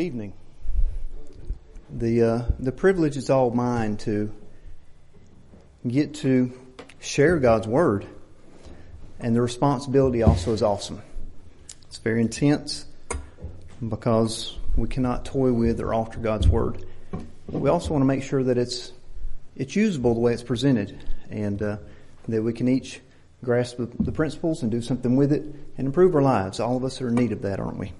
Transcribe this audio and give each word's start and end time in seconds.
evening. 0.00 0.32
The 1.88 2.22
uh, 2.22 2.42
the 2.58 2.72
privilege 2.72 3.16
is 3.16 3.30
all 3.30 3.52
mine 3.52 3.96
to 3.98 4.34
get 5.86 6.14
to 6.14 6.52
share 6.98 7.38
God's 7.38 7.68
word, 7.68 8.04
and 9.20 9.36
the 9.36 9.40
responsibility 9.40 10.24
also 10.24 10.52
is 10.52 10.64
awesome. 10.64 11.00
It's 11.86 11.98
very 11.98 12.20
intense 12.22 12.86
because 13.88 14.58
we 14.76 14.88
cannot 14.88 15.26
toy 15.26 15.52
with 15.52 15.78
or 15.78 15.94
alter 15.94 16.18
God's 16.18 16.48
word. 16.48 16.84
We 17.46 17.70
also 17.70 17.92
want 17.92 18.02
to 18.02 18.06
make 18.06 18.24
sure 18.24 18.42
that 18.42 18.58
it's 18.58 18.90
it's 19.54 19.76
usable 19.76 20.14
the 20.14 20.20
way 20.20 20.32
it's 20.32 20.42
presented, 20.42 21.04
and 21.30 21.62
uh, 21.62 21.76
that 22.26 22.42
we 22.42 22.52
can 22.52 22.66
each 22.66 23.00
grasp 23.44 23.76
the, 23.76 23.86
the 24.00 24.10
principles 24.10 24.62
and 24.62 24.72
do 24.72 24.82
something 24.82 25.14
with 25.14 25.32
it 25.32 25.42
and 25.78 25.86
improve 25.86 26.16
our 26.16 26.22
lives. 26.22 26.58
All 26.58 26.76
of 26.76 26.82
us 26.82 27.00
are 27.00 27.10
in 27.10 27.14
need 27.14 27.30
of 27.30 27.42
that, 27.42 27.60
aren't 27.60 27.78
we? 27.78 27.92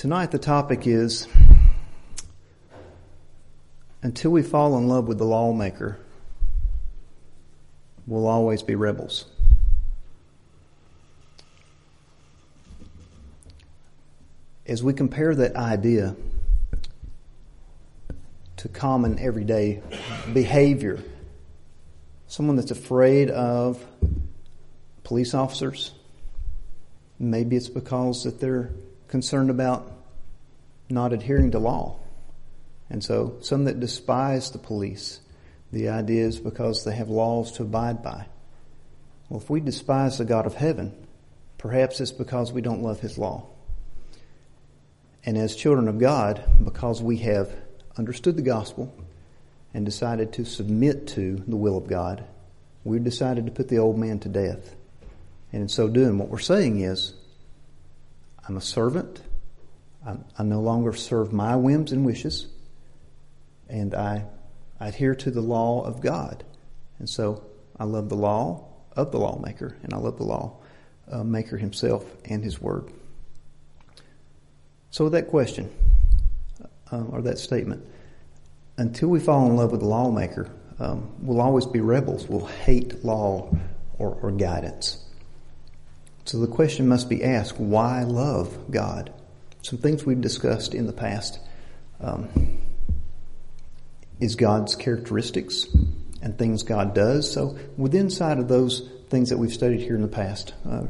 Tonight 0.00 0.30
the 0.30 0.38
topic 0.38 0.86
is 0.86 1.28
until 4.00 4.30
we 4.30 4.40
fall 4.42 4.78
in 4.78 4.88
love 4.88 5.06
with 5.06 5.18
the 5.18 5.26
lawmaker, 5.26 5.98
we'll 8.06 8.26
always 8.26 8.62
be 8.62 8.74
rebels. 8.76 9.26
As 14.64 14.82
we 14.82 14.94
compare 14.94 15.34
that 15.34 15.54
idea 15.54 16.16
to 18.56 18.68
common 18.68 19.18
everyday 19.18 19.82
behavior, 20.32 21.04
someone 22.26 22.56
that's 22.56 22.70
afraid 22.70 23.28
of 23.28 23.84
police 25.04 25.34
officers, 25.34 25.92
maybe 27.18 27.54
it's 27.54 27.68
because 27.68 28.24
that 28.24 28.40
they're 28.40 28.70
concerned 29.10 29.50
about 29.50 29.92
not 30.88 31.12
adhering 31.12 31.50
to 31.50 31.58
law. 31.58 31.98
And 32.88 33.02
so 33.02 33.36
some 33.40 33.64
that 33.64 33.80
despise 33.80 34.52
the 34.52 34.58
police, 34.58 35.20
the 35.72 35.88
idea 35.88 36.24
is 36.24 36.38
because 36.38 36.84
they 36.84 36.94
have 36.94 37.08
laws 37.08 37.52
to 37.52 37.64
abide 37.64 38.02
by. 38.02 38.26
Well, 39.28 39.40
if 39.40 39.50
we 39.50 39.60
despise 39.60 40.18
the 40.18 40.24
God 40.24 40.46
of 40.46 40.54
heaven, 40.54 40.94
perhaps 41.58 42.00
it's 42.00 42.12
because 42.12 42.52
we 42.52 42.62
don't 42.62 42.82
love 42.82 43.00
his 43.00 43.18
law. 43.18 43.46
And 45.24 45.36
as 45.36 45.54
children 45.54 45.88
of 45.88 45.98
God, 45.98 46.42
because 46.64 47.02
we 47.02 47.18
have 47.18 47.52
understood 47.96 48.36
the 48.36 48.42
gospel 48.42 48.94
and 49.74 49.84
decided 49.84 50.32
to 50.34 50.44
submit 50.44 51.08
to 51.08 51.36
the 51.46 51.56
will 51.56 51.76
of 51.76 51.88
God, 51.88 52.24
we've 52.84 53.04
decided 53.04 53.46
to 53.46 53.52
put 53.52 53.68
the 53.68 53.78
old 53.78 53.98
man 53.98 54.20
to 54.20 54.28
death. 54.28 54.74
And 55.52 55.62
in 55.62 55.68
so 55.68 55.88
doing, 55.88 56.16
what 56.16 56.28
we're 56.28 56.38
saying 56.38 56.80
is, 56.80 57.14
I'm 58.50 58.56
a 58.56 58.60
servant. 58.60 59.22
I, 60.04 60.16
I 60.36 60.42
no 60.42 60.60
longer 60.60 60.92
serve 60.92 61.32
my 61.32 61.54
whims 61.54 61.92
and 61.92 62.04
wishes. 62.04 62.48
And 63.68 63.94
I, 63.94 64.24
I 64.80 64.88
adhere 64.88 65.14
to 65.14 65.30
the 65.30 65.40
law 65.40 65.84
of 65.84 66.00
God. 66.00 66.42
And 66.98 67.08
so 67.08 67.44
I 67.78 67.84
love 67.84 68.08
the 68.08 68.16
law 68.16 68.66
of 68.96 69.12
the 69.12 69.20
lawmaker, 69.20 69.76
and 69.84 69.94
I 69.94 69.98
love 69.98 70.16
the 70.16 70.24
law 70.24 70.56
uh, 71.08 71.22
maker 71.22 71.58
himself 71.58 72.04
and 72.24 72.42
his 72.42 72.60
word. 72.60 72.90
So 74.90 75.04
with 75.04 75.12
that 75.12 75.28
question, 75.28 75.70
uh, 76.90 77.04
or 77.04 77.22
that 77.22 77.38
statement, 77.38 77.86
until 78.78 79.10
we 79.10 79.20
fall 79.20 79.46
in 79.46 79.54
love 79.54 79.70
with 79.70 79.78
the 79.78 79.86
lawmaker, 79.86 80.50
um, 80.80 81.08
we'll 81.20 81.40
always 81.40 81.66
be 81.66 81.78
rebels. 81.78 82.26
We'll 82.26 82.46
hate 82.46 83.04
law 83.04 83.56
or, 83.96 84.18
or 84.20 84.32
guidance. 84.32 85.04
So 86.30 86.38
the 86.38 86.46
question 86.46 86.86
must 86.86 87.08
be 87.08 87.24
asked, 87.24 87.58
why 87.58 88.04
love 88.04 88.70
God? 88.70 89.12
Some 89.62 89.80
things 89.80 90.06
we've 90.06 90.20
discussed 90.20 90.76
in 90.76 90.86
the 90.86 90.92
past 90.92 91.40
um, 92.00 92.60
is 94.20 94.36
God's 94.36 94.76
characteristics 94.76 95.66
and 96.22 96.38
things 96.38 96.62
God 96.62 96.94
does. 96.94 97.28
So 97.32 97.58
within 97.76 98.10
side 98.10 98.38
of 98.38 98.46
those 98.46 98.88
things 99.08 99.30
that 99.30 99.38
we've 99.38 99.52
studied 99.52 99.80
here 99.80 99.96
in 99.96 100.02
the 100.02 100.06
past, 100.06 100.54
uh, 100.70 100.84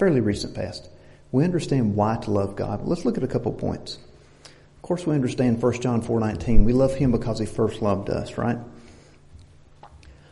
fairly 0.00 0.20
recent 0.20 0.56
past, 0.56 0.88
we 1.30 1.44
understand 1.44 1.94
why 1.94 2.16
to 2.16 2.32
love 2.32 2.56
God. 2.56 2.84
Let's 2.84 3.04
look 3.04 3.16
at 3.16 3.22
a 3.22 3.28
couple 3.28 3.52
points. 3.52 3.98
Of 4.44 4.82
course, 4.82 5.06
we 5.06 5.14
understand 5.14 5.62
1 5.62 5.80
John 5.80 6.02
4.19. 6.02 6.64
We 6.64 6.72
love 6.72 6.92
Him 6.92 7.12
because 7.12 7.38
He 7.38 7.46
first 7.46 7.82
loved 7.82 8.10
us, 8.10 8.36
right? 8.36 8.58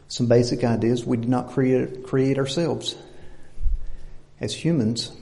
Some 0.09 0.27
basic 0.27 0.65
ideas. 0.65 1.05
We 1.05 1.19
did 1.19 1.29
not 1.29 1.51
create, 1.51 2.03
create 2.03 2.37
ourselves 2.37 2.97
as 4.41 4.55
humans, 4.55 5.13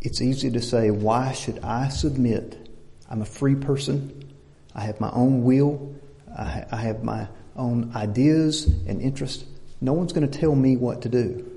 it's 0.00 0.20
easy 0.20 0.50
to 0.50 0.60
say, 0.60 0.90
why 0.90 1.32
should 1.32 1.58
I 1.60 1.88
submit? 1.88 2.68
I'm 3.10 3.22
a 3.22 3.26
free 3.26 3.54
person. 3.54 4.32
I 4.74 4.82
have 4.82 5.00
my 5.00 5.10
own 5.10 5.42
will. 5.42 5.94
I, 6.36 6.64
I 6.70 6.76
have 6.76 7.02
my 7.02 7.28
own 7.56 7.92
ideas 7.96 8.66
and 8.86 9.00
interests. 9.02 9.44
No 9.80 9.92
one's 9.92 10.12
going 10.12 10.28
to 10.28 10.38
tell 10.38 10.54
me 10.54 10.76
what 10.76 11.02
to 11.02 11.08
do. 11.08 11.50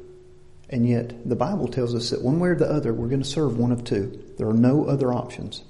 And 0.69 0.87
yet 0.87 1.27
the 1.27 1.35
Bible 1.35 1.67
tells 1.67 1.93
us 1.93 2.09
that 2.11 2.21
one 2.21 2.39
way 2.39 2.49
or 2.49 2.55
the 2.55 2.69
other, 2.69 2.93
we're 2.93 3.09
going 3.09 3.21
to 3.21 3.27
serve 3.27 3.57
one 3.57 3.71
of 3.71 3.83
two. 3.83 4.23
There 4.37 4.47
are 4.47 4.53
no 4.53 4.85
other 4.85 5.13
options. 5.13 5.63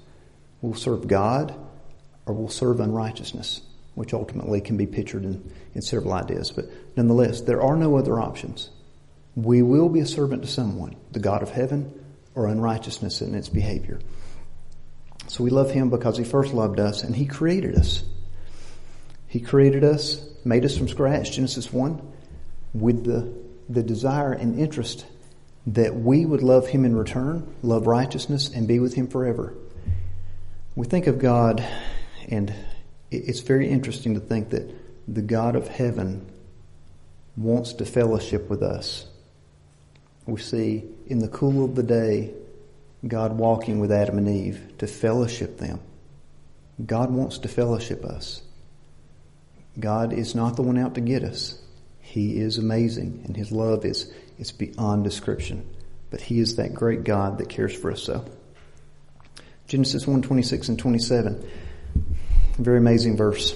We'll 0.61 0.75
serve 0.75 1.07
God 1.07 1.55
or 2.25 2.33
we'll 2.33 2.49
serve 2.49 2.79
unrighteousness, 2.79 3.61
which 3.95 4.13
ultimately 4.13 4.61
can 4.61 4.77
be 4.77 4.85
pictured 4.85 5.23
in, 5.23 5.51
in 5.73 5.81
several 5.81 6.13
ideas. 6.13 6.51
But 6.51 6.65
nonetheless, 6.95 7.41
there 7.41 7.61
are 7.61 7.75
no 7.75 7.97
other 7.97 8.19
options. 8.19 8.69
We 9.35 9.61
will 9.61 9.89
be 9.89 10.01
a 10.01 10.05
servant 10.05 10.43
to 10.43 10.47
someone, 10.47 10.95
the 11.11 11.19
God 11.19 11.41
of 11.41 11.49
heaven 11.49 11.93
or 12.35 12.47
unrighteousness 12.47 13.21
in 13.21 13.35
its 13.35 13.49
behavior. 13.49 13.99
So 15.27 15.43
we 15.43 15.49
love 15.49 15.71
Him 15.71 15.89
because 15.89 16.17
He 16.17 16.23
first 16.23 16.53
loved 16.53 16.79
us 16.79 17.03
and 17.03 17.15
He 17.15 17.25
created 17.25 17.75
us. 17.75 18.03
He 19.27 19.39
created 19.39 19.83
us, 19.83 20.21
made 20.43 20.65
us 20.65 20.77
from 20.77 20.89
scratch, 20.89 21.31
Genesis 21.31 21.71
1, 21.71 22.01
with 22.73 23.05
the, 23.05 23.33
the 23.69 23.83
desire 23.83 24.33
and 24.33 24.59
interest 24.59 25.05
that 25.67 25.95
we 25.95 26.25
would 26.25 26.41
love 26.41 26.67
Him 26.67 26.83
in 26.83 26.95
return, 26.95 27.55
love 27.61 27.87
righteousness, 27.87 28.49
and 28.49 28.67
be 28.67 28.79
with 28.79 28.93
Him 28.93 29.07
forever. 29.07 29.53
We 30.75 30.87
think 30.87 31.07
of 31.07 31.19
God, 31.19 31.65
and 32.27 32.53
it's 33.09 33.41
very 33.41 33.69
interesting 33.69 34.15
to 34.15 34.19
think 34.19 34.49
that 34.49 34.69
the 35.07 35.21
God 35.21 35.55
of 35.55 35.67
heaven 35.67 36.29
wants 37.37 37.73
to 37.73 37.85
fellowship 37.85 38.49
with 38.49 38.61
us 38.61 39.05
we 40.25 40.39
see 40.39 40.83
in 41.07 41.19
the 41.19 41.27
cool 41.27 41.65
of 41.65 41.75
the 41.75 41.83
day 41.83 42.33
God 43.07 43.37
walking 43.37 43.79
with 43.79 43.91
Adam 43.91 44.17
and 44.17 44.29
Eve 44.29 44.73
to 44.77 44.87
fellowship 44.87 45.57
them. 45.57 45.79
God 46.85 47.11
wants 47.11 47.39
to 47.39 47.47
fellowship 47.47 48.05
us. 48.05 48.41
God 49.79 50.13
is 50.13 50.35
not 50.35 50.55
the 50.55 50.61
one 50.61 50.77
out 50.77 50.95
to 50.95 51.01
get 51.01 51.23
us. 51.23 51.57
He 51.99 52.39
is 52.39 52.57
amazing 52.57 53.23
and 53.25 53.35
his 53.35 53.51
love 53.51 53.85
is, 53.85 54.11
is 54.37 54.51
beyond 54.51 55.03
description. 55.03 55.67
But 56.09 56.21
he 56.21 56.39
is 56.39 56.57
that 56.57 56.73
great 56.73 57.03
God 57.03 57.37
that 57.37 57.49
cares 57.49 57.73
for 57.73 57.91
us 57.91 58.03
so. 58.03 58.25
Genesis 59.67 60.05
1, 60.05 60.21
26 60.21 60.69
and 60.69 60.77
27. 60.77 61.49
Very 62.57 62.77
amazing 62.77 63.15
verse. 63.15 63.55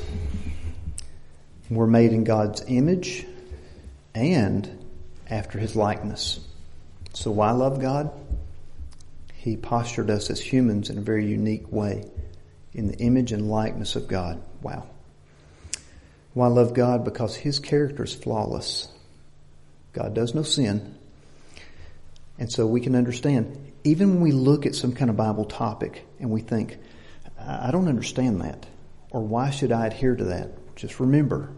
We're 1.69 1.87
made 1.87 2.13
in 2.13 2.23
God's 2.23 2.63
image 2.67 3.25
and 4.13 4.85
after 5.29 5.59
his 5.59 5.75
likeness. 5.75 6.39
So 7.15 7.31
why 7.31 7.51
love 7.51 7.79
God? 7.79 8.11
He 9.33 9.55
postured 9.55 10.09
us 10.09 10.29
as 10.29 10.39
humans 10.39 10.89
in 10.89 10.97
a 10.97 11.01
very 11.01 11.25
unique 11.25 11.71
way 11.71 12.05
in 12.73 12.87
the 12.87 12.97
image 12.97 13.31
and 13.31 13.49
likeness 13.49 13.95
of 13.95 14.07
God. 14.07 14.41
Wow. 14.61 14.85
Why 16.33 16.47
love 16.47 16.73
God? 16.73 17.05
Because 17.05 17.35
His 17.35 17.59
character 17.59 18.03
is 18.03 18.13
flawless. 18.13 18.89
God 19.93 20.13
does 20.13 20.35
no 20.35 20.43
sin. 20.43 20.95
And 22.37 22.51
so 22.51 22.67
we 22.67 22.81
can 22.81 22.95
understand, 22.95 23.71
even 23.85 24.15
when 24.15 24.21
we 24.21 24.31
look 24.33 24.65
at 24.65 24.75
some 24.75 24.91
kind 24.91 25.09
of 25.09 25.15
Bible 25.15 25.45
topic 25.45 26.05
and 26.19 26.29
we 26.29 26.41
think, 26.41 26.77
I 27.39 27.71
don't 27.71 27.87
understand 27.87 28.41
that, 28.41 28.65
or 29.11 29.21
why 29.21 29.51
should 29.51 29.71
I 29.71 29.87
adhere 29.87 30.17
to 30.17 30.23
that? 30.25 30.75
Just 30.75 30.99
remember, 30.99 31.49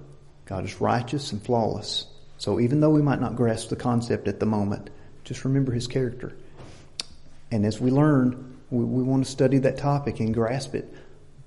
God 0.46 0.66
is 0.66 0.80
righteous 0.80 1.32
and 1.32 1.42
flawless. 1.42 2.06
So 2.38 2.60
even 2.60 2.80
though 2.80 2.92
we 2.92 3.02
might 3.02 3.20
not 3.20 3.36
grasp 3.36 3.70
the 3.70 3.76
concept 3.76 4.28
at 4.28 4.40
the 4.40 4.46
moment, 4.46 4.92
just 5.28 5.44
remember 5.44 5.74
his 5.74 5.88
character. 5.88 6.34
And 7.52 7.66
as 7.66 7.82
we 7.82 7.92
learn, 7.92 8.58
we, 8.70 8.86
we 8.86 9.04
want 9.04 9.26
to 9.26 9.30
study 9.30 9.58
that 9.60 9.78
topic 9.78 10.22
and 10.22 10.34
grasp 10.34 10.74
it, 10.74 10.92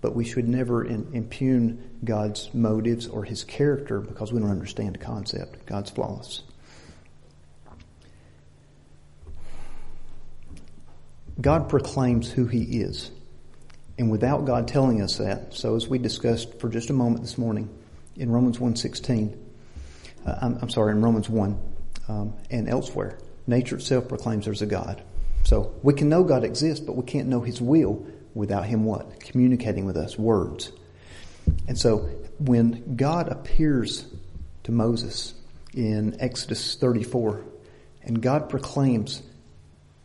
but 0.02 0.14
we 0.14 0.24
should 0.24 0.46
never 0.46 0.84
in, 0.84 1.08
impugn 1.14 1.82
God's 2.04 2.52
motives 2.52 3.08
or 3.08 3.24
his 3.24 3.42
character 3.42 4.00
because 4.00 4.32
we 4.32 4.40
don't 4.40 4.50
understand 4.50 4.94
the 4.94 4.98
concept. 4.98 5.64
God's 5.64 5.90
flawless. 5.90 6.42
God 11.40 11.70
proclaims 11.70 12.30
who 12.30 12.46
he 12.46 12.82
is. 12.82 13.10
And 13.98 14.10
without 14.10 14.44
God 14.44 14.68
telling 14.68 15.00
us 15.00 15.16
that, 15.16 15.54
so 15.54 15.74
as 15.74 15.88
we 15.88 15.98
discussed 15.98 16.58
for 16.58 16.68
just 16.68 16.90
a 16.90 16.92
moment 16.92 17.22
this 17.22 17.38
morning 17.38 17.70
in 18.16 18.30
Romans 18.30 18.58
1.16, 18.58 19.36
uh, 20.26 20.38
I'm, 20.42 20.58
I'm, 20.60 20.68
sorry, 20.68 20.92
in 20.92 21.00
Romans 21.00 21.30
1 21.30 21.58
um, 22.08 22.34
and 22.50 22.68
elsewhere, 22.68 23.18
Nature 23.46 23.76
itself 23.76 24.08
proclaims 24.08 24.44
there's 24.44 24.62
a 24.62 24.66
God. 24.66 25.02
So 25.44 25.74
we 25.82 25.94
can 25.94 26.08
know 26.08 26.22
God 26.24 26.44
exists, 26.44 26.84
but 26.84 26.96
we 26.96 27.04
can't 27.04 27.28
know 27.28 27.40
His 27.40 27.60
will 27.60 28.06
without 28.34 28.66
Him 28.66 28.84
what? 28.84 29.20
Communicating 29.20 29.84
with 29.84 29.96
us, 29.96 30.18
words. 30.18 30.72
And 31.66 31.78
so 31.78 32.08
when 32.38 32.96
God 32.96 33.28
appears 33.28 34.06
to 34.64 34.72
Moses 34.72 35.34
in 35.74 36.16
Exodus 36.20 36.74
34, 36.76 37.44
and 38.02 38.22
God 38.22 38.48
proclaims 38.48 39.22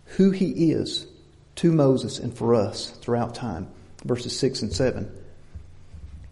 who 0.06 0.32
He 0.32 0.72
is 0.72 1.08
to 1.56 1.72
Moses 1.72 2.20
and 2.20 2.36
for 2.36 2.56
us 2.56 2.90
throughout 2.90 3.36
time, 3.36 3.68
verses 4.04 4.38
6 4.40 4.64
and 4.64 4.74
7, 4.74 5.12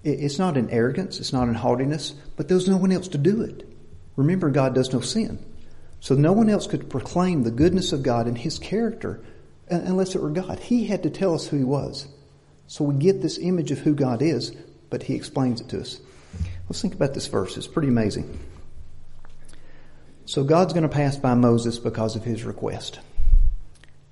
it's 0.03 0.38
not 0.38 0.57
in 0.57 0.69
arrogance, 0.69 1.19
it's 1.19 1.31
not 1.31 1.47
in 1.47 1.53
haughtiness, 1.53 2.13
but 2.35 2.47
there's 2.47 2.67
no 2.67 2.77
one 2.77 2.91
else 2.91 3.07
to 3.09 3.17
do 3.17 3.41
it. 3.41 3.67
Remember, 4.15 4.50
God 4.50 4.75
does 4.75 4.91
no 4.91 5.00
sin. 5.00 5.44
So 6.03 6.15
no 6.15 6.33
one 6.33 6.50
else 6.50 6.67
could 6.67 6.89
proclaim 6.89 7.44
the 7.44 7.50
goodness 7.50 7.94
of 7.94 8.03
God 8.03 8.27
and 8.27 8.38
His 8.38 8.59
character 8.59 9.23
uh, 9.71 9.79
unless 9.85 10.15
it 10.15 10.21
were 10.21 10.31
God. 10.31 10.59
He 10.59 10.85
had 10.85 11.03
to 11.03 11.09
tell 11.09 11.33
us 11.33 11.47
who 11.47 11.55
He 11.55 11.63
was. 11.63 12.09
So 12.67 12.83
we 12.83 12.95
get 12.95 13.21
this 13.21 13.38
image 13.38 13.71
of 13.71 13.79
who 13.79 13.95
God 13.95 14.21
is, 14.21 14.51
but 14.89 15.03
He 15.03 15.15
explains 15.15 15.61
it 15.61 15.69
to 15.69 15.79
us. 15.79 16.01
Let's 16.67 16.81
think 16.81 16.94
about 16.94 17.13
this 17.13 17.27
verse. 17.27 17.55
It's 17.55 17.67
pretty 17.67 17.88
amazing. 17.88 18.38
So 20.25 20.44
God's 20.44 20.73
going 20.73 20.83
to 20.83 20.89
pass 20.89 21.15
by 21.15 21.35
Moses 21.35 21.79
because 21.79 22.17
of 22.17 22.25
his 22.25 22.44
request. 22.44 23.00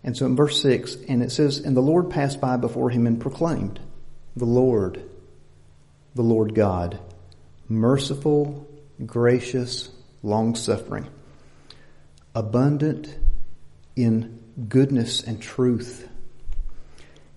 And 0.02 0.16
so 0.16 0.26
in 0.26 0.38
verse 0.38 0.62
6, 0.62 0.96
and 1.10 1.22
it 1.22 1.34
says, 1.34 1.58
And 1.58 1.76
the 1.76 1.82
Lord 1.82 2.10
passed 2.10 2.40
by 2.40 2.56
before 2.56 2.90
him 2.90 3.06
and 3.06 3.20
proclaimed, 3.20 3.82
The 4.38 4.46
Lord, 4.46 5.04
the 6.16 6.22
Lord 6.22 6.56
God, 6.56 7.00
merciful, 7.68 8.66
gracious, 9.06 9.90
long 10.24 10.56
suffering, 10.56 11.10
abundant 12.34 13.16
in 13.96 14.40
goodness 14.68 15.22
and 15.24 15.42
truth, 15.42 16.08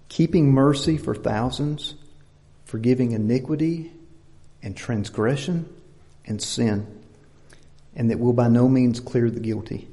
keeping 0.09 0.53
mercy 0.53 0.97
for 0.97 1.15
thousands, 1.15 1.95
forgiving 2.65 3.13
iniquity 3.13 3.93
and 4.63 4.77
transgression 4.77 5.69
and 6.27 6.41
sin, 6.41 7.01
and 7.95 8.11
that 8.11 8.19
will 8.19 8.33
by 8.33 8.49
no 8.49 8.69
means 8.69 9.01
clear 9.01 9.31
the 9.31 9.41
guilty. 9.41 9.89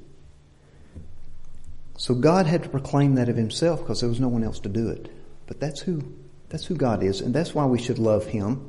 So 1.97 2.15
God 2.15 2.47
had 2.47 2.63
to 2.63 2.69
proclaim 2.69 3.15
that 3.15 3.29
of 3.29 3.35
himself 3.35 3.81
because 3.81 3.99
there 3.99 4.09
was 4.09 4.19
no 4.19 4.27
one 4.27 4.43
else 4.43 4.59
to 4.61 4.69
do 4.69 4.89
it. 4.89 5.11
But 5.45 5.59
that's 5.59 5.81
who, 5.81 6.01
that's 6.49 6.65
who 6.65 6.75
God 6.75 7.03
is. 7.03 7.21
And 7.21 7.31
that's 7.31 7.53
why 7.53 7.65
we 7.65 7.79
should 7.79 7.99
love 7.99 8.25
him. 8.25 8.67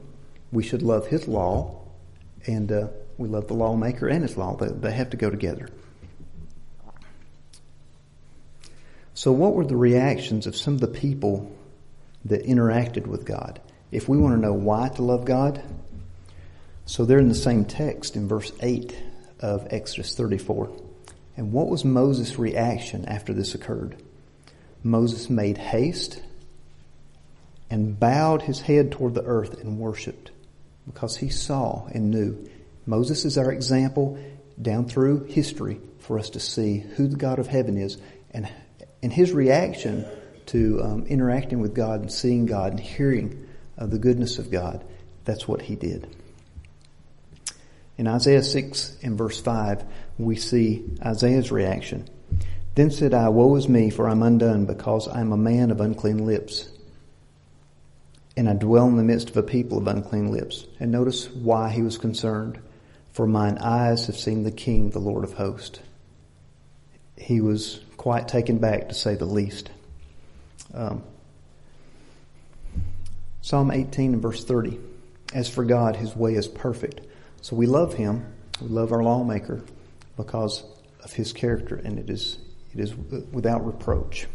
We 0.51 0.63
should 0.63 0.83
love 0.83 1.07
his 1.07 1.27
law. 1.27 1.81
And, 2.47 2.71
uh, 2.71 2.89
we 3.17 3.29
love 3.29 3.49
the 3.49 3.55
lawmaker 3.55 4.09
and 4.09 4.23
his 4.23 4.37
law. 4.37 4.57
They, 4.57 4.69
they 4.69 4.93
have 4.93 5.11
to 5.11 5.17
go 5.17 5.31
together. 5.31 5.69
So 9.15 9.33
what 9.33 9.55
were 9.55 9.67
the 9.67 9.77
reactions 9.77 10.47
of 10.47 10.57
some 10.57 10.75
of 10.75 10.81
the 10.81 10.89
people 10.89 11.51
that 12.25 12.45
interacted 12.45 13.07
with 13.07 13.25
God? 13.25 13.61
If 13.91 14.09
we 14.09 14.17
want 14.17 14.35
to 14.35 14.41
know 14.41 14.55
why 14.55 14.89
to 14.89 15.03
love 15.03 15.25
God, 15.25 15.63
so 16.87 17.05
they're 17.05 17.19
in 17.19 17.29
the 17.29 17.35
same 17.35 17.65
text 17.65 18.17
in 18.17 18.27
verse 18.27 18.53
8 18.61 18.97
of 19.41 19.69
Exodus 19.71 20.15
34. 20.17 20.71
And 21.37 21.53
what 21.53 21.69
was 21.69 21.85
Moses' 21.85 22.39
reaction 22.39 23.05
after 23.07 23.33
this 23.33 23.55
occurred? 23.55 23.97
Moses 24.83 25.31
made 25.31 25.59
haste 25.59 26.21
and 27.71 27.99
bowed 27.99 28.43
his 28.43 28.61
head 28.61 28.93
toward 28.93 29.15
the 29.15 29.25
earth 29.25 29.61
and 29.61 29.79
worshiped 29.79 30.31
because 30.87 31.17
he 31.17 31.29
saw 31.29 31.87
and 31.93 32.11
knew. 32.11 32.49
Moses 32.85 33.25
is 33.25 33.39
our 33.39 33.53
example 33.53 34.19
down 34.61 34.87
through 34.87 35.25
history 35.25 35.81
for 36.01 36.19
us 36.19 36.31
to 36.31 36.41
see 36.41 36.79
who 36.79 37.07
the 37.07 37.17
God 37.17 37.39
of 37.39 37.47
heaven 37.47 37.79
is 37.79 37.97
and, 38.33 38.51
and 39.03 39.13
his 39.13 39.33
reaction 39.33 40.07
to 40.47 40.81
um, 40.83 41.07
interacting 41.07 41.61
with 41.61 41.75
God 41.75 42.01
and 42.01 42.13
seeing 42.13 42.47
God 42.47 42.73
and 42.73 42.81
hearing 42.81 43.49
uh, 43.79 43.87
the 43.87 43.99
goodness 43.99 44.39
of 44.39 44.51
God. 44.51 44.85
That's 45.25 45.47
what 45.47 45.63
he 45.63 45.77
did. 45.77 46.15
In 47.99 48.07
Isaiah 48.07 48.43
6 48.43 48.97
and 49.03 49.19
verse 49.19 49.41
5, 49.41 49.85
we 50.19 50.37
see 50.37 50.85
Isaiah's 51.05 51.53
reaction. 51.53 52.09
Then 52.75 52.91
said 52.91 53.13
I, 53.13 53.29
Woe 53.29 53.55
is 53.57 53.69
me, 53.69 53.91
for 53.91 54.09
I'm 54.09 54.23
undone, 54.23 54.65
because 54.65 55.07
I 55.09 55.21
am 55.21 55.33
a 55.33 55.37
man 55.37 55.71
of 55.71 55.81
unclean 55.81 56.25
lips. 56.25 56.69
And 58.37 58.49
I 58.49 58.55
dwell 58.55 58.87
in 58.87 58.97
the 58.97 59.03
midst 59.03 59.29
of 59.29 59.37
a 59.37 59.43
people 59.43 59.79
of 59.79 59.87
unclean 59.87 60.33
lips. 60.33 60.67
And 60.81 60.91
notice 60.91 61.29
why 61.31 61.71
he 61.71 61.83
was 61.83 61.99
concerned. 61.99 62.59
For 63.13 63.27
mine 63.27 63.59
eyes 63.59 64.07
have 64.07 64.17
seen 64.17 64.43
the 64.43 64.51
King, 64.51 64.91
the 64.91 64.99
Lord 64.99 65.23
of 65.23 65.35
hosts. 65.35 65.81
He 67.19 67.43
was 67.43 67.82
quite 68.03 68.27
taken 68.27 68.59
back, 68.59 68.89
to 68.89 68.95
say 68.97 69.15
the 69.15 69.25
least. 69.25 69.71
Um, 70.75 71.05
Psalm 73.43 73.71
18 73.71 74.15
and 74.15 74.21
verse 74.21 74.45
30. 74.45 74.81
As 75.33 75.49
for 75.49 75.65
God, 75.65 75.95
his 75.95 76.17
way 76.17 76.35
is 76.35 76.49
perfect. 76.49 77.01
So 77.43 77.55
we 77.55 77.67
love 77.67 77.95
him. 77.95 78.27
We 78.61 78.67
love 78.67 78.91
our 78.91 79.05
lawmaker 79.05 79.63
because 80.17 80.65
of 81.05 81.13
his 81.13 81.33
character 81.33 81.77
and 81.77 81.97
it 81.97 82.11
is, 82.11 82.39
it 82.75 82.81
is 82.81 82.93
without 82.97 83.65
reproach. 83.65 84.27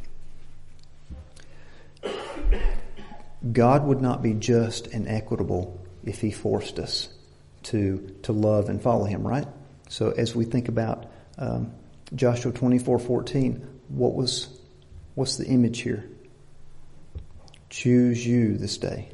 God 3.51 3.85
would 3.85 3.99
not 3.99 4.23
be 4.23 4.33
just 4.33 4.87
and 4.87 5.09
equitable 5.09 5.85
if 6.05 6.21
he 6.21 6.31
forced 6.31 6.79
us 6.79 7.09
to, 7.63 8.15
to 8.23 8.31
love 8.31 8.69
and 8.69 8.81
follow 8.81 9.03
him, 9.03 9.27
right? 9.27 9.47
So 9.89 10.11
as 10.11 10.33
we 10.33 10.45
think 10.45 10.69
about, 10.69 11.07
um, 11.37 11.73
Joshua 12.15 12.51
24, 12.51 12.99
14, 12.99 13.67
what 13.89 14.13
was, 14.13 14.47
what's 15.15 15.37
the 15.37 15.45
image 15.45 15.81
here? 15.81 16.09
Choose 17.69 18.25
you 18.25 18.57
this 18.57 18.77
day. 18.77 19.09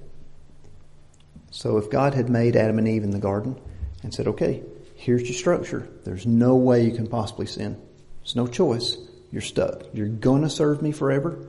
So 1.52 1.78
if 1.78 1.90
God 1.90 2.14
had 2.14 2.30
made 2.30 2.56
Adam 2.56 2.78
and 2.78 2.88
Eve 2.88 3.04
in 3.04 3.12
the 3.12 3.20
garden, 3.20 3.60
and 4.04 4.14
said, 4.14 4.28
okay, 4.28 4.62
here's 4.96 5.24
your 5.24 5.34
structure. 5.34 5.88
There's 6.04 6.26
no 6.26 6.56
way 6.56 6.86
you 6.86 6.92
can 6.92 7.08
possibly 7.08 7.46
sin. 7.46 7.82
There's 8.20 8.36
no 8.36 8.48
choice. 8.48 8.98
You're 9.32 9.42
stuck. 9.42 9.84
You're 9.94 10.08
going 10.08 10.44
to 10.44 10.50
serve 10.50 10.82
me 10.82 10.92
forever. 10.92 11.48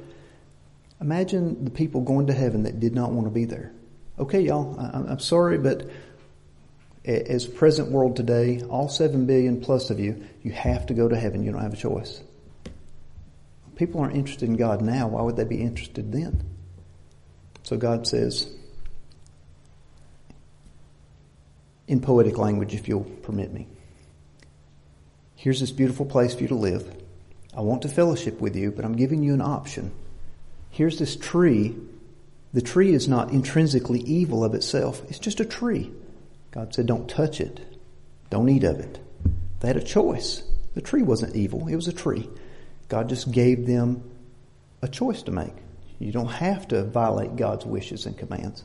Imagine 1.01 1.65
the 1.65 1.71
people 1.71 2.01
going 2.01 2.29
to 2.29 2.33
heaven 2.33 2.63
that 2.63 2.81
did 2.81 2.95
not 2.95 3.13
want 3.13 3.27
to 3.27 3.31
be 3.31 3.45
there. 3.45 3.73
Okay, 4.19 4.41
y'all, 4.41 4.79
I'm 4.79 5.19
sorry, 5.19 5.59
but 5.59 5.91
as 7.05 7.47
present 7.47 7.91
world 7.91 8.17
today, 8.17 8.63
all 8.63 8.89
seven 8.89 9.27
billion 9.27 9.61
plus 9.61 9.91
of 9.91 10.01
you, 10.01 10.25
you 10.43 10.53
have 10.53 10.87
to 10.87 10.95
go 10.95 11.09
to 11.09 11.17
heaven. 11.17 11.43
You 11.43 11.53
don't 11.53 11.63
have 11.63 11.75
a 11.75 11.77
choice. 11.77 12.23
People 13.77 14.01
aren't 14.01 14.17
interested 14.17 14.49
in 14.49 14.57
God 14.57 14.81
now. 14.81 15.09
Why 15.09 15.23
would 15.23 15.37
they 15.37 15.45
be 15.45 15.61
interested 15.61 16.13
then? 16.13 16.45
So 17.65 17.77
God 17.77 18.07
says, 18.07 18.49
in 21.87 22.01
poetic 22.01 22.39
language, 22.39 22.75
if 22.75 22.89
you'll 22.89 23.05
permit 23.05 23.53
me. 23.53 23.67
Here's 25.35 25.61
this 25.61 25.73
beautiful 25.73 26.07
place 26.07 26.35
for 26.35 26.43
you 26.43 26.49
to 26.49 26.55
live. 26.55 26.95
I 27.55 27.61
want 27.61 27.83
to 27.83 27.89
fellowship 27.89 28.41
with 28.41 28.57
you, 28.57 28.71
but 28.71 28.85
I'm 28.85 28.97
giving 28.97 29.23
you 29.23 29.35
an 29.35 29.41
option. 29.43 29.93
Here's 30.71 30.99
this 30.99 31.17
tree. 31.17 31.77
The 32.53 32.63
tree 32.63 32.95
is 32.95 33.09
not 33.09 33.31
intrinsically 33.31 34.01
evil 34.01 34.45
of 34.45 34.55
itself. 34.55 35.03
It's 35.09 35.19
just 35.19 35.41
a 35.41 35.45
tree. 35.45 35.93
God 36.55 36.73
said, 36.73 36.87
don't 36.87 37.11
touch 37.11 37.41
it. 37.41 37.61
Don't 38.31 38.49
eat 38.49 38.63
of 38.63 38.79
it. 38.79 39.01
They 39.59 39.67
had 39.67 39.77
a 39.77 39.83
choice. 39.83 40.45
The 40.75 40.81
tree 40.81 41.03
wasn't 41.03 41.35
evil. 41.35 41.67
It 41.67 41.75
was 41.75 41.89
a 41.89 41.93
tree. 41.93 42.31
God 42.89 43.09
just 43.09 43.33
gave 43.33 43.67
them 43.67 44.09
a 44.81 44.87
choice 44.87 45.23
to 45.25 45.33
make. 45.33 45.55
You 45.99 46.13
don't 46.13 46.29
have 46.29 46.69
to 46.69 46.85
violate 46.85 47.35
God's 47.35 47.67
wishes 47.67 48.07
and 48.07 48.17
commands. 48.17 48.63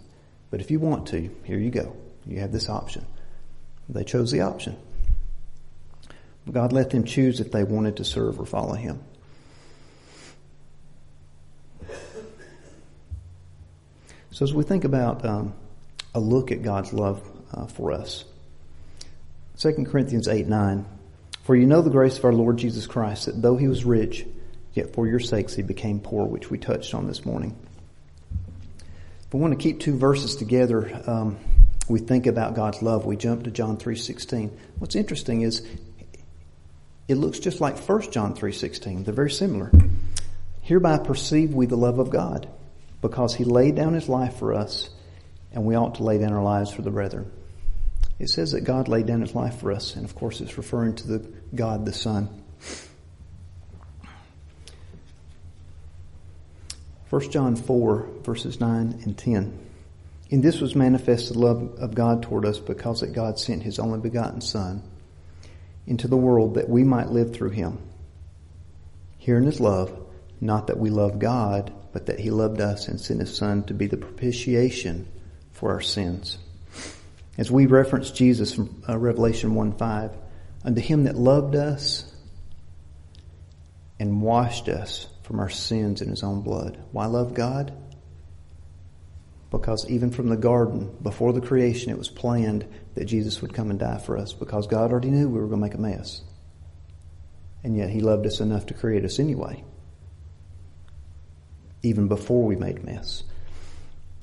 But 0.51 0.61
if 0.61 0.69
you 0.69 0.79
want 0.79 1.07
to, 1.07 1.35
here 1.43 1.57
you 1.57 1.71
go. 1.71 1.95
You 2.27 2.41
have 2.41 2.51
this 2.51 2.69
option. 2.69 3.07
They 3.87 4.03
chose 4.03 4.29
the 4.29 4.41
option. 4.41 4.77
God 6.51 6.71
let 6.71 6.91
them 6.91 7.05
choose 7.05 7.39
if 7.39 7.51
they 7.51 7.63
wanted 7.63 7.97
to 7.97 8.05
serve 8.05 8.39
or 8.39 8.45
follow 8.45 8.73
Him. 8.73 8.99
So 14.31 14.43
as 14.43 14.53
we 14.53 14.63
think 14.63 14.83
about 14.83 15.25
um, 15.25 15.53
a 16.13 16.19
look 16.19 16.51
at 16.51 16.61
God's 16.61 16.93
love 16.93 17.21
uh, 17.53 17.67
for 17.67 17.91
us, 17.91 18.25
2 19.57 19.85
Corinthians 19.85 20.27
8, 20.27 20.47
9, 20.47 20.85
For 21.43 21.55
you 21.55 21.65
know 21.65 21.81
the 21.81 21.89
grace 21.89 22.17
of 22.17 22.25
our 22.25 22.33
Lord 22.33 22.57
Jesus 22.57 22.87
Christ, 22.87 23.25
that 23.25 23.41
though 23.41 23.57
He 23.57 23.67
was 23.67 23.85
rich, 23.85 24.25
yet 24.73 24.93
for 24.93 25.07
your 25.07 25.19
sakes 25.19 25.53
He 25.53 25.63
became 25.63 25.99
poor, 25.99 26.25
which 26.25 26.49
we 26.49 26.57
touched 26.57 26.93
on 26.93 27.07
this 27.07 27.25
morning. 27.25 27.57
If 29.25 29.33
we 29.33 29.39
want 29.39 29.53
to 29.53 29.61
keep 29.61 29.79
two 29.79 29.97
verses 29.97 30.35
together, 30.35 31.01
um, 31.05 31.37
we 31.87 31.99
think 31.99 32.27
about 32.27 32.55
God's 32.55 32.81
love, 32.81 33.05
we 33.05 33.17
jump 33.17 33.43
to 33.43 33.51
John 33.51 33.77
3.16. 33.77 34.51
What's 34.77 34.95
interesting 34.95 35.41
is 35.41 35.65
it 37.07 37.15
looks 37.15 37.39
just 37.39 37.59
like 37.59 37.77
1 37.77 38.11
John 38.11 38.35
3.16. 38.35 39.05
They're 39.05 39.13
very 39.13 39.31
similar. 39.31 39.71
Hereby 40.61 40.99
perceive 40.99 41.53
we 41.53 41.65
the 41.65 41.75
love 41.75 41.97
of 41.97 42.11
God 42.11 42.47
because 43.01 43.33
he 43.33 43.43
laid 43.43 43.75
down 43.75 43.93
his 43.93 44.07
life 44.07 44.37
for 44.37 44.53
us 44.53 44.89
and 45.51 45.65
we 45.65 45.75
ought 45.75 45.95
to 45.95 46.03
lay 46.03 46.19
down 46.19 46.33
our 46.33 46.43
lives 46.43 46.71
for 46.71 46.83
the 46.83 46.91
brethren. 46.91 47.31
It 48.19 48.29
says 48.29 48.51
that 48.51 48.61
God 48.61 48.89
laid 48.89 49.05
down 49.05 49.21
his 49.21 49.33
life 49.33 49.59
for 49.59 49.71
us 49.71 49.95
and 49.95 50.05
of 50.05 50.13
course 50.13 50.41
it's 50.41 50.57
referring 50.57 50.95
to 50.97 51.07
the 51.07 51.33
God 51.55 51.85
the 51.85 51.93
Son. 51.93 52.43
1 57.09 57.31
John 57.31 57.55
4 57.55 58.07
verses 58.23 58.59
9 58.59 59.01
and 59.03 59.17
10. 59.17 59.57
In 60.29 60.41
this 60.41 60.61
was 60.61 60.75
manifest 60.75 61.33
the 61.33 61.39
love 61.39 61.75
of 61.79 61.95
God 61.95 62.21
toward 62.21 62.45
us 62.45 62.59
because 62.59 63.01
that 63.01 63.13
God 63.13 63.39
sent 63.39 63.63
his 63.63 63.79
only 63.79 63.99
begotten 63.99 64.41
son 64.41 64.83
into 65.87 66.07
the 66.07 66.17
world 66.17 66.53
that 66.53 66.69
we 66.69 66.83
might 66.83 67.09
live 67.09 67.33
through 67.33 67.49
him. 67.49 67.79
Herein 69.17 69.47
is 69.47 69.59
love, 69.59 69.97
not 70.39 70.67
that 70.67 70.77
we 70.77 70.91
love 70.91 71.17
God, 71.17 71.73
but 71.91 72.05
that 72.05 72.19
he 72.19 72.29
loved 72.29 72.61
us 72.61 72.87
and 72.87 73.01
sent 73.01 73.21
his 73.21 73.35
son 73.35 73.63
to 73.63 73.73
be 73.73 73.87
the 73.87 73.97
propitiation 73.97 75.07
for 75.51 75.71
our 75.71 75.81
sins. 75.81 76.37
As 77.39 77.49
we 77.49 77.67
reference 77.67 78.11
Jesus 78.11 78.53
from 78.53 78.83
uh, 78.87 78.97
Revelation 78.97 79.55
1 79.55 79.77
5, 79.77 80.11
unto 80.65 80.81
him 80.81 81.05
that 81.05 81.15
loved 81.15 81.55
us 81.55 82.03
and 83.97 84.21
washed 84.21 84.67
us 84.67 85.07
from 85.23 85.39
our 85.39 85.49
sins 85.49 86.01
in 86.01 86.09
his 86.09 86.21
own 86.21 86.41
blood. 86.41 86.77
Why 86.91 87.05
love 87.05 87.33
God? 87.33 87.71
Because 89.51 89.85
even 89.89 90.11
from 90.11 90.27
the 90.27 90.35
garden, 90.35 90.93
before 91.01 91.31
the 91.31 91.39
creation, 91.39 91.93
it 91.93 91.97
was 91.97 92.09
planned 92.09 92.67
that 92.95 93.05
Jesus 93.05 93.41
would 93.41 93.53
come 93.53 93.69
and 93.69 93.79
die 93.79 93.99
for 93.99 94.17
us 94.17 94.33
because 94.33 94.67
God 94.67 94.91
already 94.91 95.09
knew 95.09 95.29
we 95.29 95.39
were 95.39 95.47
going 95.47 95.61
to 95.61 95.65
make 95.65 95.75
a 95.75 95.77
mess. 95.77 96.21
And 97.63 97.77
yet 97.77 97.89
he 97.89 98.01
loved 98.01 98.25
us 98.25 98.41
enough 98.41 98.65
to 98.65 98.73
create 98.73 99.05
us 99.05 99.17
anyway. 99.17 99.63
Even 101.83 102.09
before 102.09 102.43
we 102.43 102.57
made 102.57 102.83
mess. 102.83 103.23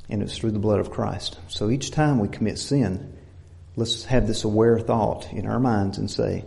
And 0.09 0.23
it's 0.23 0.37
through 0.37 0.53
the 0.53 0.59
blood 0.59 0.81
of 0.81 0.91
Christ. 0.91 1.39
So 1.49 1.69
each 1.69 1.91
time 1.91 2.19
we 2.19 2.29
commit 2.29 2.59
sin, 2.59 3.17
let's 3.75 4.05
have 4.05 4.27
this 4.27 4.45
aware 4.45 4.79
thought 4.79 5.33
in 5.33 5.47
our 5.47 5.59
minds 5.59 5.99
and 5.99 6.11
say, 6.11 6.45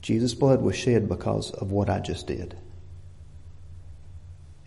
Jesus' 0.00 0.34
blood 0.34 0.62
was 0.62 0.76
shed 0.76 1.08
because 1.08 1.50
of 1.50 1.72
what 1.72 1.90
I 1.90 1.98
just 1.98 2.26
did. 2.26 2.56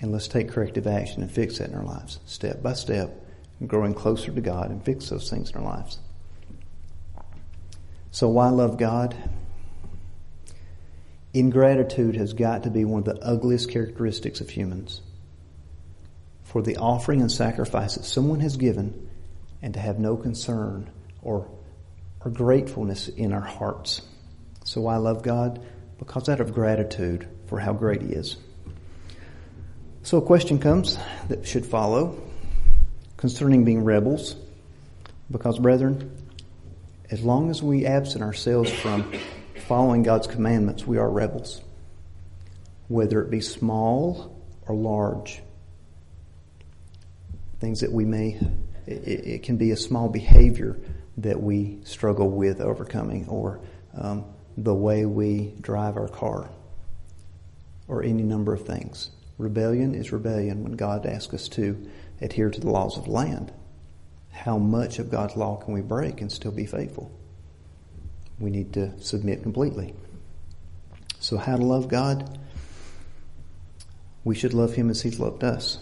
And 0.01 0.11
let's 0.11 0.27
take 0.27 0.49
corrective 0.49 0.85
action 0.85 1.21
and 1.21 1.31
fix 1.31 1.57
that 1.57 1.69
in 1.69 1.75
our 1.75 1.83
lives, 1.83 2.19
step 2.25 2.61
by 2.61 2.73
step, 2.73 3.23
growing 3.65 3.93
closer 3.93 4.31
to 4.31 4.41
God 4.41 4.69
and 4.69 4.83
fix 4.83 5.09
those 5.09 5.29
things 5.29 5.51
in 5.51 5.57
our 5.57 5.63
lives. 5.63 5.99
So 8.11 8.29
why 8.29 8.49
love 8.49 8.77
God? 8.77 9.15
Ingratitude 11.33 12.15
has 12.15 12.33
got 12.33 12.63
to 12.63 12.69
be 12.69 12.83
one 12.83 12.99
of 12.99 13.05
the 13.05 13.23
ugliest 13.23 13.69
characteristics 13.69 14.41
of 14.41 14.49
humans. 14.49 15.01
For 16.57 16.63
the 16.63 16.77
offering 16.77 17.21
and 17.21 17.31
sacrifice 17.31 17.97
that 17.97 18.03
someone 18.03 18.39
has 18.39 18.57
given 18.57 19.11
and 19.61 19.75
to 19.75 19.79
have 19.79 19.99
no 19.99 20.17
concern 20.17 20.89
or, 21.21 21.47
or 22.25 22.31
gratefulness 22.31 23.09
in 23.09 23.31
our 23.31 23.45
hearts. 23.45 24.01
So 24.63 24.87
I 24.87 24.97
love 24.97 25.21
God? 25.21 25.63
Because 25.99 26.27
out 26.29 26.39
of 26.39 26.55
gratitude 26.55 27.27
for 27.45 27.59
how 27.59 27.73
great 27.73 28.01
He 28.01 28.07
is. 28.07 28.37
So 30.01 30.17
a 30.17 30.21
question 30.23 30.57
comes 30.57 30.97
that 31.27 31.45
should 31.45 31.63
follow 31.63 32.19
concerning 33.17 33.63
being 33.63 33.83
rebels. 33.83 34.35
Because 35.29 35.59
brethren, 35.59 36.11
as 37.11 37.21
long 37.21 37.51
as 37.51 37.61
we 37.61 37.85
absent 37.85 38.23
ourselves 38.23 38.71
from 38.71 39.13
following 39.67 40.01
God's 40.01 40.25
commandments, 40.25 40.87
we 40.87 40.97
are 40.97 41.07
rebels. 41.07 41.61
Whether 42.87 43.21
it 43.21 43.29
be 43.29 43.41
small 43.41 44.35
or 44.67 44.73
large. 44.73 45.43
Things 47.59 47.81
that 47.81 47.91
we 47.91 48.05
may, 48.05 48.39
it, 48.85 48.91
it 49.07 49.43
can 49.43 49.57
be 49.57 49.71
a 49.71 49.77
small 49.77 50.09
behavior 50.09 50.77
that 51.17 51.41
we 51.41 51.79
struggle 51.83 52.29
with 52.29 52.61
overcoming 52.61 53.27
or 53.27 53.59
um, 53.95 54.25
the 54.55 54.73
way 54.73 55.05
we 55.05 55.53
drive 55.61 55.97
our 55.97 56.07
car 56.07 56.49
or 57.87 58.03
any 58.03 58.23
number 58.23 58.53
of 58.53 58.65
things. 58.65 59.09
Rebellion 59.37 59.95
is 59.95 60.11
rebellion 60.11 60.63
when 60.63 60.73
God 60.73 61.05
asks 61.05 61.33
us 61.33 61.47
to 61.49 61.89
adhere 62.21 62.49
to 62.49 62.59
the 62.59 62.69
laws 62.69 62.97
of 62.97 63.07
land. 63.07 63.51
How 64.31 64.57
much 64.57 64.99
of 64.99 65.09
God's 65.09 65.35
law 65.35 65.57
can 65.57 65.73
we 65.73 65.81
break 65.81 66.21
and 66.21 66.31
still 66.31 66.51
be 66.51 66.65
faithful? 66.65 67.11
We 68.39 68.49
need 68.49 68.73
to 68.73 68.99
submit 69.01 69.41
completely. 69.43 69.95
So 71.19 71.37
how 71.37 71.57
to 71.57 71.63
love 71.63 71.87
God? 71.87 72.39
We 74.23 74.35
should 74.35 74.53
love 74.53 74.73
Him 74.73 74.89
as 74.89 75.01
He's 75.01 75.19
loved 75.19 75.43
us. 75.43 75.79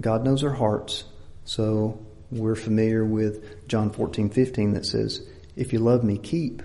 God 0.00 0.24
knows 0.24 0.42
our 0.42 0.52
hearts, 0.52 1.04
so 1.44 1.98
we're 2.30 2.54
familiar 2.54 3.04
with 3.04 3.68
John 3.68 3.90
14, 3.90 4.30
15 4.30 4.72
that 4.72 4.86
says, 4.86 5.26
if 5.54 5.72
you 5.72 5.78
love 5.78 6.02
me, 6.02 6.18
keep 6.18 6.62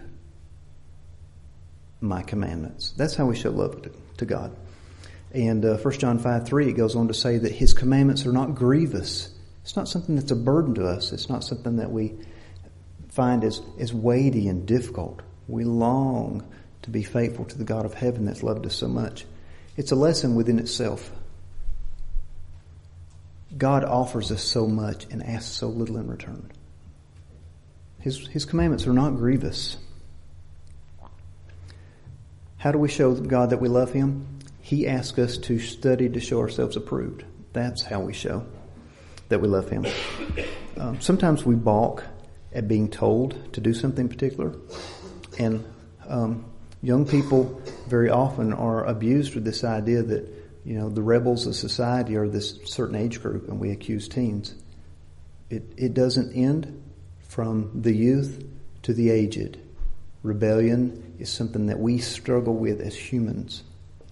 my 2.00 2.22
commandments. 2.22 2.91
That's 2.91 3.15
how 3.15 3.25
we 3.25 3.36
show 3.36 3.50
love 3.50 3.89
to 4.17 4.25
God. 4.25 4.55
And 5.34 5.65
uh, 5.65 5.77
1 5.77 5.93
John 6.00 6.19
5 6.19 6.48
3, 6.48 6.69
it 6.69 6.74
goes 6.74 6.96
on 6.96 7.10
to 7.10 7.13
say 7.13 7.38
that 7.38 7.51
his 7.51 7.74
commandments 7.74 8.25
are 8.25 8.31
not 8.31 8.55
grievous. 8.55 9.34
It's 9.63 9.75
not 9.75 9.89
something 9.89 10.15
that's 10.15 10.31
a 10.31 10.36
burden 10.36 10.75
to 10.75 10.88
us. 10.88 11.12
It's 11.12 11.29
not 11.29 11.43
something 11.43 11.77
that 11.77 11.91
we 11.91 12.15
find 13.10 13.43
as, 13.43 13.62
as 13.79 13.93
weighty 13.93 14.48
and 14.48 14.65
difficult. 14.65 15.22
We 15.48 15.65
long 15.65 16.48
to 16.84 16.89
be 16.89 17.03
faithful 17.03 17.46
to 17.46 17.57
the 17.57 17.63
God 17.63 17.86
of 17.86 17.93
heaven 17.93 18.25
that's 18.25 18.43
loved 18.43 18.65
us 18.65 18.75
so 18.75 18.88
much. 18.88 19.25
It's 19.75 19.91
a 19.91 19.96
lesson 19.96 20.36
within 20.36 20.60
itself. 20.60 21.12
God 23.57 23.83
offers 23.83 24.31
us 24.31 24.43
so 24.43 24.67
much 24.67 25.05
and 25.09 25.23
asks 25.23 25.55
so 25.55 25.67
little 25.67 25.97
in 25.97 26.07
return. 26.07 26.51
His, 27.99 28.27
his 28.27 28.45
commandments 28.45 28.85
are 28.87 28.93
not 28.93 29.15
grievous. 29.15 29.77
How 32.57 32.71
do 32.71 32.77
we 32.77 32.89
show 32.89 33.13
God 33.15 33.49
that 33.51 33.61
we 33.61 33.69
love 33.69 33.91
Him? 33.93 34.27
He 34.61 34.87
asks 34.87 35.17
us 35.19 35.37
to 35.39 35.59
study 35.59 36.09
to 36.09 36.19
show 36.19 36.39
ourselves 36.39 36.75
approved. 36.75 37.23
That's 37.53 37.83
how 37.83 38.01
we 38.01 38.13
show 38.13 38.45
that 39.29 39.39
we 39.39 39.47
love 39.47 39.69
Him. 39.69 39.85
Um, 40.77 41.01
sometimes 41.01 41.45
we 41.45 41.55
balk 41.55 42.03
at 42.53 42.67
being 42.67 42.89
told 42.89 43.53
to 43.53 43.61
do 43.61 43.73
something 43.73 44.07
particular, 44.09 44.55
and 45.39 45.65
um, 46.07 46.45
young 46.81 47.05
people 47.05 47.61
very 47.87 48.09
often 48.09 48.53
are 48.53 48.85
abused 48.85 49.35
with 49.35 49.43
this 49.43 49.63
idea 49.63 50.03
that 50.03 50.37
you 50.67 50.77
know 50.77 50.89
the 50.89 51.01
rebels 51.01 51.47
of 51.47 51.55
society 51.55 52.17
are 52.17 52.27
this 52.27 52.59
certain 52.65 52.95
age 52.95 53.21
group, 53.21 53.47
and 53.47 53.57
we 53.57 53.71
accuse 53.71 54.09
teens. 54.09 54.53
It 55.50 55.63
it 55.77 55.93
doesn't 55.93 56.33
end 56.33 56.83
from 57.21 57.71
the 57.74 57.95
youth 57.95 58.45
to 58.83 58.93
the 58.93 59.09
aged. 59.09 59.57
Rebellion 60.24 61.15
is 61.19 61.29
something 61.29 61.67
that 61.67 61.79
we 61.79 62.00
struggle 62.00 62.53
with 62.53 62.81
as 62.81 62.93
humans. 62.93 63.63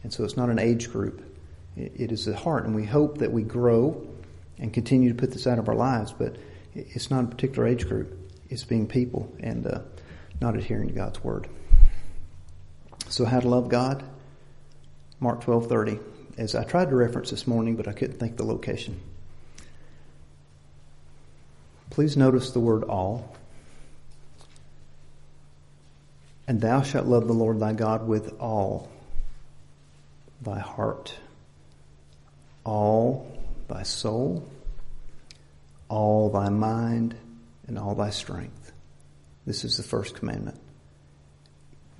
And 0.04 0.14
so 0.14 0.24
it's 0.24 0.38
not 0.38 0.50
an 0.50 0.60
age 0.60 0.90
group. 0.92 1.22
It 1.76 2.14
is 2.14 2.24
the 2.24 2.36
heart. 2.36 2.64
And 2.64 2.74
we 2.74 2.86
hope 2.86 3.18
that 3.18 3.34
we 3.34 3.44
grow 3.44 4.08
and 4.58 4.74
continue 4.74 5.10
to 5.10 5.16
put 5.16 5.32
this 5.32 5.48
out 5.48 5.60
of 5.60 5.68
our 5.68 5.76
lives, 5.76 6.14
but 6.14 6.38
it's 6.74 7.12
not 7.12 7.26
a 7.26 7.28
particular 7.28 7.68
age 7.68 7.86
group. 7.90 8.18
It's 8.50 8.64
being 8.64 8.88
people 8.88 9.30
and 9.42 9.68
uh, 9.68 9.80
not 10.40 10.56
adhering 10.56 10.88
to 10.88 10.94
God's 10.94 11.22
word. 11.22 11.50
So 13.10 13.26
how 13.26 13.42
to 13.42 13.50
love 13.50 13.68
God? 13.68 14.06
Mark 15.20 15.44
12:30. 15.44 16.15
As 16.38 16.54
I 16.54 16.64
tried 16.64 16.90
to 16.90 16.96
reference 16.96 17.32
this 17.32 17.48
morning, 17.48 17.76
but 17.76 17.88
I 17.88 17.94
couldn't 17.94 18.20
think 18.20 18.36
the 18.36 18.44
location. 18.44 19.00
Please 21.90 22.18
notice 22.18 22.52
the 22.52 22.60
word 22.60 22.84
all. 22.84 23.36
And 26.48 26.60
thou 26.60 26.82
shalt 26.82 27.08
love 27.08 27.28
the 27.28 27.34
Lord 27.34 27.60
thy 27.60 27.74
God 27.74 28.08
with 28.08 28.40
all 28.40 28.90
thy 30.42 30.60
heart, 30.60 31.16
all 32.64 33.32
thy 33.68 33.84
soul, 33.84 34.48
all 35.88 36.30
thy 36.30 36.50
mind, 36.50 37.16
and 37.68 37.80
all 37.80 37.96
thy 37.96 38.10
strength. 38.10 38.74
This 39.46 39.64
is 39.64 39.78
the 39.78 39.84
first 39.84 40.16
commandment. 40.16 40.60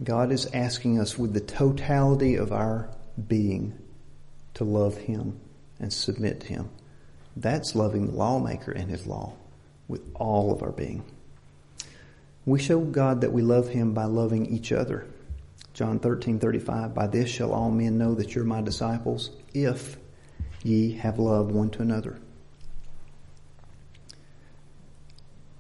God 0.04 0.32
is 0.32 0.46
asking 0.48 1.00
us 1.00 1.18
with 1.18 1.34
the 1.34 1.40
totality 1.40 2.36
of 2.36 2.52
our 2.52 2.90
being 3.28 3.80
to 4.56 4.64
love 4.64 4.98
Him 4.98 5.40
and 5.80 5.94
submit 5.94 6.42
to 6.42 6.48
Him. 6.48 6.70
That's 7.36 7.76
loving 7.76 8.08
the 8.08 8.14
lawmaker 8.14 8.72
and 8.72 8.90
His 8.90 9.06
law 9.06 9.34
with 9.88 10.02
all 10.16 10.52
of 10.52 10.64
our 10.64 10.72
being. 10.72 11.04
We 12.46 12.60
show 12.60 12.80
God 12.80 13.22
that 13.22 13.32
we 13.32 13.42
love 13.42 13.70
Him 13.70 13.94
by 13.94 14.06
loving 14.06 14.46
each 14.48 14.72
other. 14.72 15.06
John 15.74 16.00
13, 16.00 16.40
35, 16.40 16.94
by 16.94 17.08
this 17.08 17.30
shall 17.30 17.52
all 17.52 17.70
men 17.70 17.98
know 17.98 18.16
that 18.16 18.34
you're 18.34 18.46
my 18.46 18.62
disciples, 18.62 19.32
if 19.54 19.98
ye 20.64 20.94
have 20.94 21.20
love 21.20 21.52
one 21.52 21.70
to 21.72 21.82
another. 21.82 22.18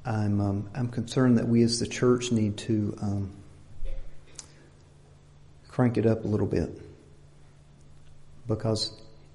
I'm, 0.05 0.39
um, 0.39 0.69
I'm 0.73 0.87
concerned 0.89 1.39
that 1.39 1.47
we 1.47 1.63
as 1.63 1.79
the 1.79 1.87
church 1.87 2.31
need 2.31 2.57
to 2.59 2.95
um, 3.01 3.31
crank 5.67 5.97
it 5.97 6.05
up 6.05 6.23
a 6.23 6.27
little 6.27 6.47
bit. 6.47 6.84
Because 8.47 8.91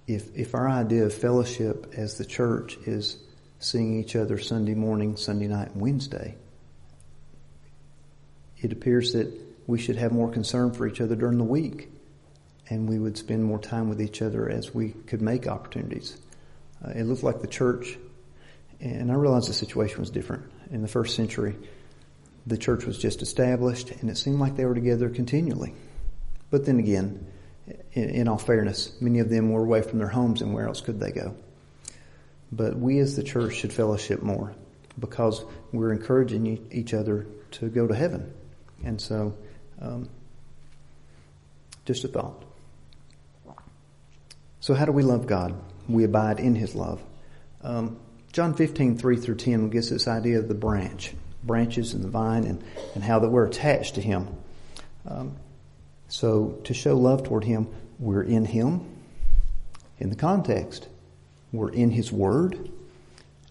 if, 0.07 0.35
if 0.37 0.55
our 0.55 0.69
idea 0.69 1.05
of 1.05 1.15
fellowship 1.15 1.93
as 1.97 2.19
the 2.19 2.25
church 2.25 2.77
is 2.87 3.17
seeing 3.59 3.99
each 3.99 4.17
other 4.17 4.39
Sunday 4.39 4.75
morning, 4.75 5.17
Sunday 5.17 5.49
night, 5.49 5.71
and 5.73 5.81
Wednesday, 5.81 6.37
it 8.59 8.73
appears 8.73 9.13
that 9.13 9.33
we 9.67 9.79
should 9.79 9.97
have 9.97 10.13
more 10.13 10.31
concern 10.31 10.73
for 10.73 10.87
each 10.87 11.01
other 11.01 11.17
during 11.17 11.39
the 11.39 11.45
week 11.45 11.91
and 12.71 12.89
we 12.89 12.99
would 12.99 13.19
spend 13.19 13.45
more 13.45 13.59
time 13.59 13.89
with 13.89 14.01
each 14.01 14.23
other 14.23 14.49
as 14.49 14.73
we 14.73 14.91
could 14.91 15.21
make 15.21 15.49
opportunities. 15.49 16.17
Uh, 16.83 16.91
it 16.91 17.03
looked 17.03 17.25
like 17.25 17.41
the 17.41 17.49
church, 17.49 17.99
and 18.81 19.11
I 19.11 19.15
realize 19.17 19.49
the 19.49 19.53
situation 19.53 19.99
was 19.99 20.11
different. 20.11 20.45
In 20.71 20.81
the 20.81 20.89
first 20.89 21.17
century, 21.17 21.57
the 22.47 22.57
church 22.57 22.87
was 22.87 22.97
just 22.97 23.23
established, 23.23 23.91
and 23.91 24.09
it 24.09 24.17
seemed 24.17 24.39
like 24.39 24.57
they 24.57 24.65
were 24.65 24.75
together 24.75 25.11
continually. 25.11 25.75
But 26.51 26.65
then 26.65 26.79
again, 26.79 27.27
in, 27.93 28.29
all 28.29 28.39
fairness, 28.39 28.93
many 29.01 29.19
of 29.19 29.29
them 29.29 29.51
were 29.51 29.63
away 29.63 29.83
from 29.83 29.99
their 29.99 30.09
homes, 30.09 30.43
and 30.43 30.53
where 30.55 30.67
else 30.67 30.81
could 30.81 31.01
they 31.01 31.11
go? 31.11 31.35
But 32.53 32.79
we 32.79 32.99
as 32.99 33.17
the 33.17 33.23
church 33.23 33.55
should 33.55 33.73
fellowship 33.73 34.23
more 34.23 34.55
because 34.99 35.45
we're 35.73 35.93
encouraging 35.93 36.69
each 36.71 36.95
other 36.95 37.27
to 37.53 37.69
go 37.69 37.87
to 37.87 37.95
heaven. 37.95 38.33
And 38.85 39.01
so, 39.01 39.37
um, 39.81 40.09
just 41.85 42.05
a 42.05 42.09
thought. 42.09 42.45
So 44.61 44.75
how 44.75 44.85
do 44.85 44.93
we 44.93 45.03
love 45.03 45.27
God? 45.27 45.55
We 45.89 46.05
abide 46.05 46.39
in 46.39 46.55
His 46.55 46.75
love. 46.75 47.03
Um, 47.63 47.99
John 48.33 48.55
15, 48.55 48.99
3 48.99 49.17
through 49.17 49.37
10 49.37 49.71
gives 49.71 49.91
this 49.91 50.07
idea 50.07 50.39
of 50.39 50.49
the 50.49 50.55
branch, 50.55 51.15
branches 51.43 51.95
and 51.95 52.05
the 52.05 52.09
vine 52.09 52.45
and, 52.45 52.63
and 52.95 53.03
how 53.03 53.19
that 53.21 53.29
we're 53.31 53.47
attached 53.47 53.97
to 53.97 54.01
Him. 54.01 54.29
Um, 55.07 55.37
so 56.11 56.59
to 56.65 56.75
show 56.75 56.97
love 56.97 57.23
toward 57.23 57.45
Him, 57.45 57.69
we're 57.99 58.23
in 58.23 58.45
Him 58.45 58.85
in 59.99 60.11
the 60.11 60.17
context. 60.17 60.89
We're 61.53 61.71
in 61.71 61.91
His 61.91 62.11
Word 62.11 62.71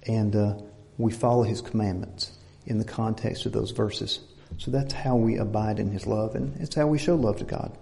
and 0.03 0.35
uh, 0.35 0.55
we 0.97 1.11
follow 1.11 1.43
His 1.43 1.61
commandments 1.61 2.37
in 2.65 2.77
the 2.77 2.85
context 2.85 3.45
of 3.45 3.53
those 3.53 3.71
verses. 3.71 4.19
So 4.57 4.71
that's 4.71 4.93
how 4.93 5.15
we 5.15 5.37
abide 5.37 5.79
in 5.79 5.91
His 5.91 6.05
love 6.05 6.35
and 6.35 6.59
it's 6.61 6.75
how 6.75 6.87
we 6.87 6.97
show 6.97 7.15
love 7.15 7.37
to 7.37 7.45
God. 7.45 7.75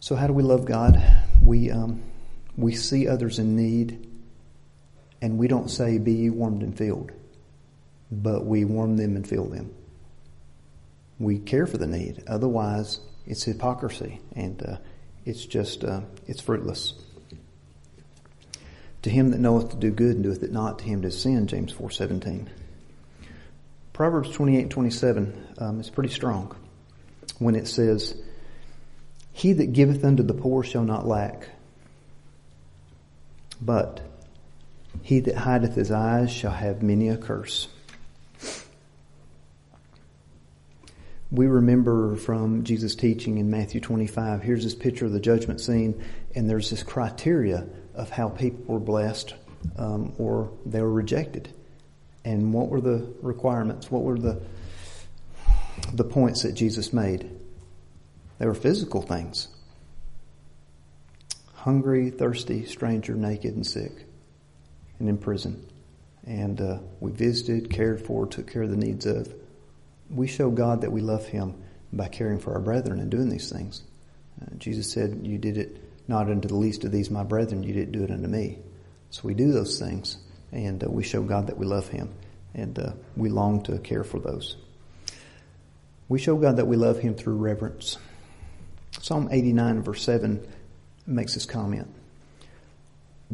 So 0.00 0.16
how 0.16 0.26
do 0.26 0.32
we 0.32 0.42
love 0.42 0.64
God? 0.64 1.00
We, 1.44 1.70
um, 1.70 2.02
we 2.56 2.74
see 2.74 3.06
others 3.06 3.38
in 3.38 3.54
need 3.54 4.08
and 5.22 5.38
we 5.38 5.46
don't 5.46 5.68
say, 5.68 5.98
be 5.98 6.30
warmed 6.30 6.62
and 6.62 6.76
filled, 6.76 7.12
but 8.10 8.44
we 8.44 8.64
warm 8.64 8.96
them 8.96 9.14
and 9.14 9.26
fill 9.26 9.46
them. 9.46 9.72
We 11.18 11.38
care 11.38 11.66
for 11.66 11.78
the 11.78 11.86
need. 11.86 12.24
Otherwise, 12.26 13.00
it's 13.26 13.44
hypocrisy 13.44 14.20
and 14.34 14.62
uh, 14.62 14.76
it's 15.24 15.44
just, 15.44 15.84
uh, 15.84 16.02
it's 16.26 16.40
fruitless. 16.40 16.94
To 19.02 19.10
him 19.10 19.30
that 19.30 19.38
knoweth 19.38 19.70
to 19.70 19.76
do 19.76 19.90
good 19.90 20.16
and 20.16 20.24
doeth 20.24 20.42
it 20.42 20.52
not, 20.52 20.80
to 20.80 20.84
him 20.84 21.02
to 21.02 21.10
sin, 21.10 21.46
James 21.46 21.72
4.17. 21.72 22.48
Proverbs 23.92 24.30
28 24.30 24.68
27 24.68 25.46
um, 25.58 25.80
is 25.80 25.88
pretty 25.88 26.10
strong 26.10 26.54
when 27.38 27.54
it 27.54 27.68
says, 27.68 28.14
he 29.32 29.52
that 29.54 29.72
giveth 29.72 30.04
unto 30.04 30.22
the 30.22 30.34
poor 30.34 30.62
shall 30.62 30.84
not 30.84 31.06
lack. 31.06 31.48
But 33.60 34.00
he 35.02 35.20
that 35.20 35.36
hideth 35.36 35.74
his 35.74 35.90
eyes 35.90 36.30
shall 36.30 36.52
have 36.52 36.82
many 36.82 37.08
a 37.08 37.16
curse. 37.16 37.68
We 41.30 41.46
remember 41.46 42.14
from 42.16 42.62
Jesus' 42.62 42.94
teaching 42.94 43.38
in 43.38 43.50
Matthew 43.50 43.80
25, 43.80 44.42
here's 44.42 44.62
this 44.62 44.76
picture 44.76 45.06
of 45.06 45.12
the 45.12 45.20
judgment 45.20 45.60
scene, 45.60 46.00
and 46.36 46.48
there's 46.48 46.70
this 46.70 46.84
criteria 46.84 47.66
of 47.94 48.10
how 48.10 48.28
people 48.28 48.64
were 48.66 48.80
blessed 48.80 49.34
um, 49.76 50.12
or 50.18 50.52
they 50.64 50.80
were 50.80 50.92
rejected. 50.92 51.52
And 52.24 52.52
what 52.52 52.68
were 52.68 52.80
the 52.80 53.12
requirements? 53.22 53.90
What 53.90 54.02
were 54.02 54.18
the, 54.18 54.40
the 55.92 56.04
points 56.04 56.42
that 56.42 56.52
Jesus 56.52 56.92
made? 56.92 57.28
They 58.38 58.46
were 58.46 58.54
physical 58.54 59.02
things. 59.02 59.48
Hungry, 61.54 62.10
thirsty, 62.10 62.66
stranger, 62.66 63.14
naked, 63.14 63.56
and 63.56 63.66
sick, 63.66 63.92
and 65.00 65.08
in 65.08 65.18
prison. 65.18 65.66
And 66.24 66.60
uh, 66.60 66.78
we 67.00 67.10
visited, 67.10 67.70
cared 67.70 68.00
for, 68.00 68.26
took 68.26 68.48
care 68.48 68.62
of 68.62 68.70
the 68.70 68.76
needs 68.76 69.06
of. 69.06 69.32
We 70.10 70.26
show 70.26 70.50
God 70.50 70.82
that 70.82 70.92
we 70.92 71.00
love 71.00 71.26
Him 71.26 71.54
by 71.92 72.08
caring 72.08 72.38
for 72.38 72.54
our 72.54 72.60
brethren 72.60 73.00
and 73.00 73.10
doing 73.10 73.28
these 73.28 73.50
things. 73.50 73.82
Uh, 74.40 74.54
Jesus 74.58 74.90
said, 74.90 75.20
You 75.22 75.38
did 75.38 75.56
it 75.56 75.82
not 76.08 76.30
unto 76.30 76.48
the 76.48 76.56
least 76.56 76.84
of 76.84 76.92
these, 76.92 77.10
my 77.10 77.24
brethren, 77.24 77.62
you 77.62 77.72
didn't 77.72 77.92
do 77.92 78.04
it 78.04 78.10
unto 78.10 78.28
me. 78.28 78.58
So 79.10 79.22
we 79.24 79.34
do 79.34 79.52
those 79.52 79.78
things, 79.78 80.18
and 80.52 80.82
uh, 80.82 80.88
we 80.88 81.02
show 81.02 81.22
God 81.22 81.48
that 81.48 81.58
we 81.58 81.66
love 81.66 81.88
Him, 81.88 82.12
and 82.54 82.78
uh, 82.78 82.92
we 83.16 83.28
long 83.28 83.62
to 83.64 83.78
care 83.78 84.04
for 84.04 84.20
those. 84.20 84.56
We 86.08 86.18
show 86.20 86.36
God 86.36 86.56
that 86.58 86.66
we 86.66 86.76
love 86.76 87.00
Him 87.00 87.14
through 87.14 87.36
reverence. 87.36 87.98
Psalm 89.00 89.28
89 89.30 89.82
verse 89.82 90.02
7 90.02 90.46
makes 91.06 91.34
this 91.34 91.46
comment. 91.46 91.92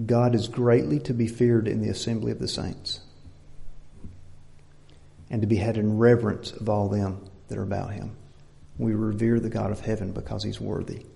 God 0.07 0.35
is 0.35 0.49
greatly 0.49 0.99
to 1.01 1.13
be 1.13 1.29
feared 1.29 1.69
in 1.69 1.83
the 1.83 1.91
assembly 1.91 2.33
of 2.33 2.39
the 2.39 2.49
saints 2.49 3.01
and 5.33 5.41
to 5.41 5.49
be 5.49 5.57
had 5.57 5.77
in 5.77 5.99
reverence 5.99 6.53
of 6.53 6.69
all 6.69 6.89
them 6.89 7.29
that 7.49 7.59
are 7.59 7.63
about 7.63 7.93
him. 7.93 8.17
We 8.79 8.93
revere 8.95 9.41
the 9.41 9.49
God 9.49 9.73
of 9.73 9.81
heaven 9.81 10.13
because 10.13 10.45
he's 10.45 10.61
worthy. 10.61 11.07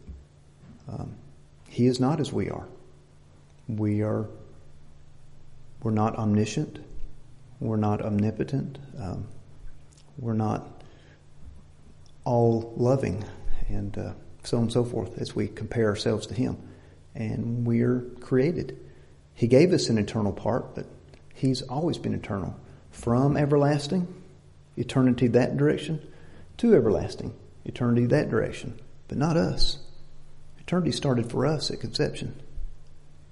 Um, 0.89 1.15
he 1.69 1.87
is 1.87 2.01
not 2.01 2.19
as 2.19 2.33
we 2.33 2.51
are. 2.51 2.67
We 3.69 4.03
are, 4.03 4.27
we're 5.83 5.93
not 5.93 6.17
omniscient. 6.17 6.79
We're 7.61 7.77
not 7.77 8.01
omnipotent. 8.01 8.79
Um, 8.99 9.29
we're 10.19 10.33
not 10.33 10.67
all 12.25 12.73
loving. 12.77 13.25
And, 13.69 13.97
uh, 13.97 14.13
so 14.45 14.59
on 14.59 14.65
and 14.65 14.73
so 14.73 14.85
forth 14.85 15.19
as 15.19 15.35
we 15.35 15.49
compare 15.49 15.89
ourselves 15.89 16.27
to 16.29 16.35
Him. 16.35 16.57
And 17.15 17.67
we're 17.67 18.01
created. 18.21 18.79
He 19.35 19.47
gave 19.47 19.73
us 19.73 19.89
an 19.89 19.99
eternal 19.99 20.33
part, 20.33 20.75
but 20.75 20.87
He's 21.35 21.63
always 21.63 21.99
been 21.99 22.15
eternal. 22.15 22.59
From 22.97 23.37
everlasting, 23.37 24.09
eternity 24.77 25.29
that 25.29 25.59
direction, 25.59 26.01
to 26.57 26.75
everlasting, 26.75 27.35
eternity 27.67 28.07
that 28.07 28.31
direction. 28.31 28.81
But 29.07 29.19
not 29.19 29.37
us. 29.37 29.79
Eternity 30.59 30.93
started 30.93 31.31
for 31.31 31.47
us 31.47 31.71
at 31.71 31.79
conception. 31.79 32.35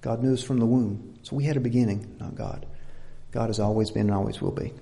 God 0.02 0.22
knew 0.22 0.34
us 0.34 0.42
from 0.42 0.58
the 0.58 0.66
womb. 0.66 1.18
So 1.22 1.34
we 1.34 1.44
had 1.44 1.56
a 1.56 1.60
beginning, 1.60 2.14
not 2.20 2.36
God. 2.36 2.66
God 3.32 3.48
has 3.48 3.58
always 3.58 3.90
been 3.90 4.08
and 4.08 4.14
always 4.14 4.40
will 4.40 4.52
be. 4.52 4.72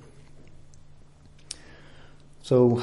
So 2.42 2.82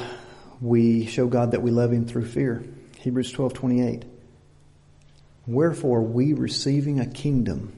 we 0.61 1.05
show 1.05 1.27
God 1.27 1.51
that 1.51 1.61
we 1.61 1.69
love 1.69 1.91
Him 1.91 2.05
through 2.05 2.25
fear. 2.25 2.63
Hebrews 3.01 3.33
12:28. 3.33 4.03
Wherefore 5.45 6.01
we 6.01 6.31
receiving 6.31 7.01
a 7.01 7.05
kingdom 7.05 7.73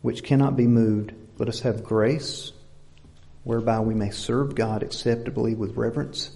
which 0.00 0.24
cannot 0.24 0.56
be 0.56 0.66
moved, 0.66 1.12
let 1.38 1.50
us 1.50 1.60
have 1.60 1.84
grace 1.84 2.52
whereby 3.44 3.80
we 3.80 3.94
may 3.94 4.10
serve 4.10 4.54
God 4.54 4.82
acceptably 4.82 5.54
with 5.54 5.76
reverence 5.76 6.30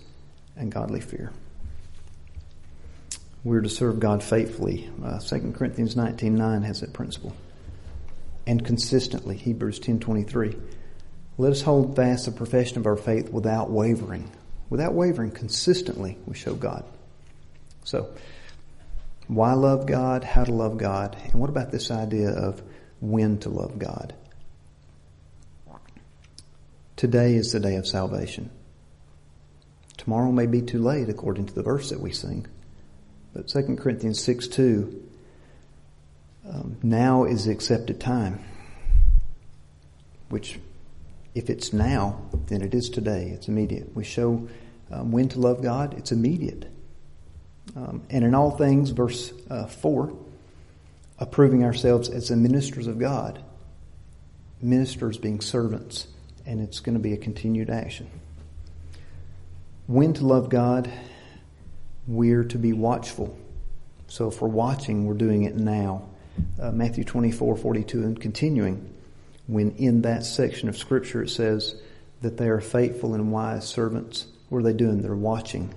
and 0.56 0.72
godly 0.72 1.00
fear. 1.00 1.32
We're 3.44 3.60
to 3.60 3.68
serve 3.68 4.00
God 4.00 4.24
faithfully. 4.24 4.90
Uh, 5.04 5.20
2 5.20 5.52
Corinthians 5.52 5.94
19.9 5.94 6.64
has 6.64 6.80
that 6.80 6.92
principle. 6.92 7.34
And 8.46 8.64
consistently, 8.64 9.36
Hebrews 9.36 9.78
10.23. 9.78 10.60
Let 11.38 11.52
us 11.52 11.62
hold 11.62 11.94
fast 11.94 12.24
the 12.24 12.32
profession 12.32 12.78
of 12.78 12.86
our 12.86 12.96
faith 12.96 13.30
without 13.30 13.70
wavering. 13.70 14.32
Without 14.68 14.94
wavering, 14.94 15.30
consistently 15.30 16.18
we 16.26 16.34
show 16.34 16.54
God. 16.54 16.84
So, 17.84 18.08
why 19.28 19.52
love 19.52 19.86
God? 19.86 20.24
How 20.24 20.44
to 20.44 20.52
love 20.52 20.78
God? 20.78 21.16
And 21.24 21.34
what 21.34 21.50
about 21.50 21.70
this 21.70 21.90
idea 21.90 22.30
of 22.30 22.62
when 23.00 23.38
to 23.40 23.48
love 23.48 23.78
God? 23.78 24.14
Today 26.96 27.35
is 27.35 27.52
the 27.52 27.61
day 27.61 27.76
of 27.76 27.87
salvation. 27.87 28.50
Tomorrow 29.98 30.32
may 30.32 30.46
be 30.46 30.62
too 30.62 30.82
late 30.82 31.11
according 31.11 31.44
to 31.46 31.54
the 31.54 31.62
verse 31.62 31.90
that 31.90 32.00
we 32.00 32.11
sing. 32.11 32.46
But 33.35 33.48
2 33.48 33.76
Corinthians 33.76 34.18
6 34.22 34.48
2, 34.48 35.02
um, 36.48 36.76
now 36.82 37.24
is 37.24 37.44
the 37.44 37.52
accepted 37.52 38.00
time. 38.00 38.42
Which, 40.30 40.59
if 41.35 41.50
it's 41.50 41.74
now, 41.74 42.22
then 42.46 42.62
it 42.62 42.74
is 42.74 42.88
today. 42.88 43.28
It's 43.28 43.48
immediate. 43.48 43.94
We 43.94 44.04
show 44.04 44.48
um, 44.90 45.12
when 45.12 45.28
to 45.30 45.38
love 45.38 45.62
God, 45.62 45.94
it's 45.98 46.12
immediate. 46.12 46.66
Um, 47.74 48.04
and 48.09 48.24
in 48.24 48.35
all 48.35 48.52
things, 48.52 48.90
verse 48.90 49.35
uh, 49.50 49.66
4, 49.66 50.16
approving 51.18 51.62
ourselves 51.62 52.09
as 52.09 52.28
the 52.28 52.37
ministers 52.37 52.87
of 52.87 52.98
God. 52.98 53.42
Ministers 54.62 55.18
being 55.18 55.42
servants, 55.42 56.06
and 56.46 56.61
it's 56.61 56.80
going 56.80 56.94
to 56.94 57.02
be 57.02 57.12
a 57.12 57.16
continued 57.16 57.68
action. 57.68 58.09
When 59.87 60.14
to 60.14 60.26
love 60.26 60.48
God, 60.48 60.90
we're 62.06 62.44
to 62.44 62.59
be 62.59 62.72
watchful. 62.72 63.37
So 64.09 64.28
if 64.28 64.40
we're 64.40 64.48
watching, 64.48 65.06
we're 65.06 65.14
doing 65.14 65.42
it 65.42 65.56
now. 65.56 66.09
Uh, 66.61 66.70
Matthew 66.70 67.04
24, 67.04 67.56
42, 67.56 68.02
and 68.02 68.20
continuing, 68.20 68.92
when 69.46 69.72
in 69.72 70.02
that 70.02 70.24
section 70.24 70.68
of 70.68 70.76
Scripture 70.76 71.22
it 71.22 71.30
says 71.30 71.76
that 72.20 72.37
they 72.37 72.48
are 72.48 72.61
faithful 72.61 73.14
and 73.14 73.32
wise 73.32 73.66
servants, 73.66 74.26
what 74.48 74.59
are 74.59 74.62
they 74.62 74.72
doing? 74.72 75.02
They're 75.02 75.14
watching. 75.14 75.74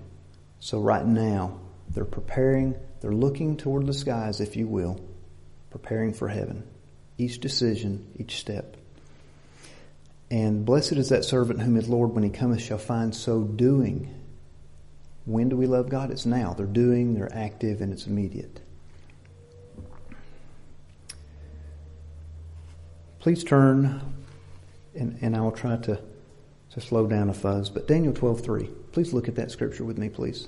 So 0.59 0.79
right 0.79 1.05
now, 1.05 1.59
They're 1.91 2.05
preparing, 2.05 2.75
they're 3.01 3.11
looking 3.11 3.57
toward 3.57 3.87
the 3.87 3.93
skies, 3.93 4.41
if 4.41 4.55
you 4.55 4.67
will, 4.67 4.99
preparing 5.71 6.13
for 6.13 6.27
heaven. 6.27 6.63
Each 7.17 7.39
decision, 7.39 8.11
each 8.17 8.37
step. 8.37 8.77
And 10.31 10.63
blessed 10.63 10.93
is 10.93 11.09
that 11.09 11.25
servant 11.25 11.61
whom 11.61 11.75
his 11.75 11.89
Lord, 11.89 12.13
when 12.13 12.23
he 12.23 12.29
cometh, 12.29 12.61
shall 12.61 12.77
find 12.77 13.15
so 13.15 13.41
doing. 13.41 14.13
When 15.25 15.49
do 15.49 15.55
we 15.55 15.65
love 15.65 15.89
God? 15.89 16.11
It's 16.11 16.25
now. 16.25 16.53
They're 16.53 16.67
doing, 16.67 17.15
they're 17.15 17.33
active, 17.33 17.81
and 17.81 17.91
it's 17.91 18.05
immediate. 18.05 18.59
Please 23.19 23.43
turn, 23.43 24.01
and, 24.95 25.17
and 25.21 25.35
I 25.35 25.41
will 25.41 25.51
try 25.51 25.77
to, 25.77 25.99
to 26.71 26.81
slow 26.81 27.07
down 27.07 27.29
a 27.29 27.33
fuzz, 27.33 27.69
but 27.69 27.87
Daniel 27.87 28.13
12.3. 28.13 28.71
Please 28.91 29.13
look 29.13 29.27
at 29.27 29.35
that 29.35 29.51
scripture 29.51 29.83
with 29.83 29.97
me, 29.97 30.09
please. 30.09 30.47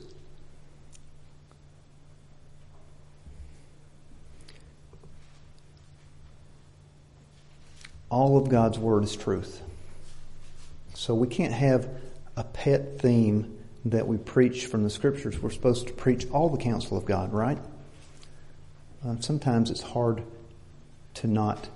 All 8.09 8.37
of 8.37 8.49
God's 8.49 8.77
Word 8.77 9.03
is 9.03 9.15
truth. 9.15 9.61
So 11.01 11.15
we 11.15 11.27
can't 11.27 11.51
have 11.51 11.89
a 12.37 12.43
pet 12.43 12.99
theme 12.99 13.57
that 13.85 14.07
we 14.07 14.17
preach 14.17 14.67
from 14.67 14.83
the 14.83 14.89
Scriptures. 14.91 15.41
We're 15.41 15.49
supposed 15.49 15.87
to 15.87 15.93
preach 15.93 16.29
all 16.29 16.47
the 16.49 16.59
counsel 16.59 16.95
of 16.95 17.05
God, 17.05 17.33
right? 17.33 17.57
Um, 19.03 19.19
sometimes 19.19 19.71
it's 19.71 19.81
hard 19.81 20.21
to 21.15 21.25
not 21.25 21.67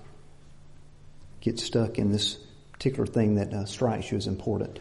get 1.41 1.59
stuck 1.59 1.97
in 1.97 2.11
this 2.11 2.37
particular 2.71 3.07
thing 3.07 3.33
that 3.37 3.51
uh, 3.51 3.65
strikes 3.65 4.11
you 4.11 4.17
as 4.19 4.27
important. 4.27 4.79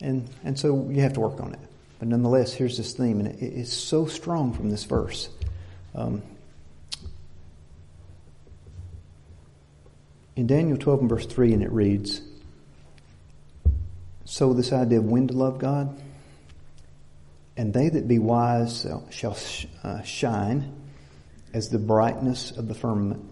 And, 0.00 0.30
and 0.44 0.58
so 0.58 0.88
you 0.88 1.02
have 1.02 1.12
to 1.12 1.20
work 1.20 1.38
on 1.38 1.52
it. 1.52 1.60
But 1.98 2.08
nonetheless, 2.08 2.54
here's 2.54 2.78
this 2.78 2.94
theme, 2.94 3.20
and 3.20 3.28
it, 3.28 3.42
it's 3.42 3.74
so 3.74 4.06
strong 4.06 4.54
from 4.54 4.70
this 4.70 4.84
verse. 4.84 5.28
Um, 5.94 6.22
in 10.36 10.46
Daniel 10.46 10.78
12 10.78 11.00
and 11.00 11.08
verse 11.10 11.26
3, 11.26 11.52
and 11.52 11.62
it 11.62 11.70
reads, 11.70 12.22
So 14.30 14.52
this 14.52 14.74
idea 14.74 14.98
of 14.98 15.06
when 15.06 15.26
to 15.28 15.34
love 15.34 15.58
God, 15.58 15.98
and 17.56 17.72
they 17.72 17.88
that 17.88 18.06
be 18.06 18.18
wise 18.18 18.86
shall 19.08 19.38
uh, 19.82 20.02
shine 20.02 20.70
as 21.54 21.70
the 21.70 21.78
brightness 21.78 22.50
of 22.50 22.68
the 22.68 22.74
firmament, 22.74 23.24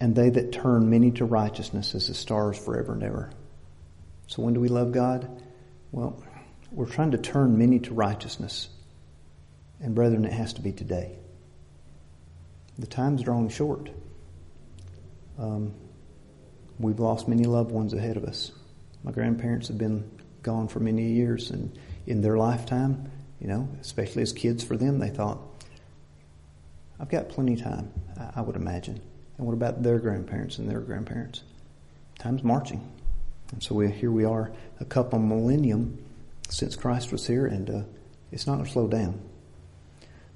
and 0.00 0.14
they 0.14 0.28
that 0.28 0.52
turn 0.52 0.90
many 0.90 1.12
to 1.12 1.24
righteousness 1.24 1.94
as 1.94 2.08
the 2.08 2.14
stars 2.14 2.58
forever 2.58 2.92
and 2.92 3.02
ever. 3.02 3.30
So 4.26 4.42
when 4.42 4.52
do 4.52 4.60
we 4.60 4.68
love 4.68 4.92
God? 4.92 5.26
Well, 5.92 6.22
we're 6.70 6.84
trying 6.84 7.12
to 7.12 7.18
turn 7.18 7.56
many 7.56 7.78
to 7.78 7.94
righteousness. 7.94 8.68
And 9.80 9.94
brethren, 9.94 10.26
it 10.26 10.32
has 10.32 10.52
to 10.52 10.60
be 10.60 10.72
today. 10.72 11.16
The 12.78 12.86
time's 12.86 13.22
drawing 13.22 13.48
short. 13.48 13.88
Um, 15.38 15.72
we've 16.78 17.00
lost 17.00 17.28
many 17.28 17.44
loved 17.44 17.70
ones 17.70 17.94
ahead 17.94 18.18
of 18.18 18.24
us. 18.24 18.52
My 19.06 19.12
grandparents 19.12 19.68
have 19.68 19.78
been 19.78 20.10
gone 20.42 20.66
for 20.66 20.80
many 20.80 21.12
years, 21.12 21.52
and 21.52 21.78
in 22.08 22.22
their 22.22 22.36
lifetime, 22.36 23.08
you 23.40 23.46
know, 23.46 23.68
especially 23.80 24.22
as 24.22 24.32
kids 24.32 24.64
for 24.64 24.76
them, 24.76 24.98
they 24.98 25.10
thought, 25.10 25.38
I've 26.98 27.08
got 27.08 27.28
plenty 27.28 27.52
of 27.54 27.62
time, 27.62 27.92
I, 28.34 28.40
would 28.40 28.56
imagine. 28.56 29.00
And 29.38 29.46
what 29.46 29.52
about 29.52 29.84
their 29.84 30.00
grandparents 30.00 30.58
and 30.58 30.68
their 30.68 30.80
grandparents? 30.80 31.44
Time's 32.18 32.42
marching. 32.42 32.92
And 33.52 33.62
so 33.62 33.76
we, 33.76 33.92
here 33.92 34.10
we 34.10 34.24
are, 34.24 34.50
a 34.80 34.84
couple 34.84 35.20
millennium 35.20 36.04
since 36.48 36.74
Christ 36.74 37.12
was 37.12 37.24
here, 37.24 37.46
and 37.46 37.70
uh, 37.70 37.82
it's 38.32 38.48
not 38.48 38.54
going 38.54 38.66
to 38.66 38.72
slow 38.72 38.88
down. 38.88 39.20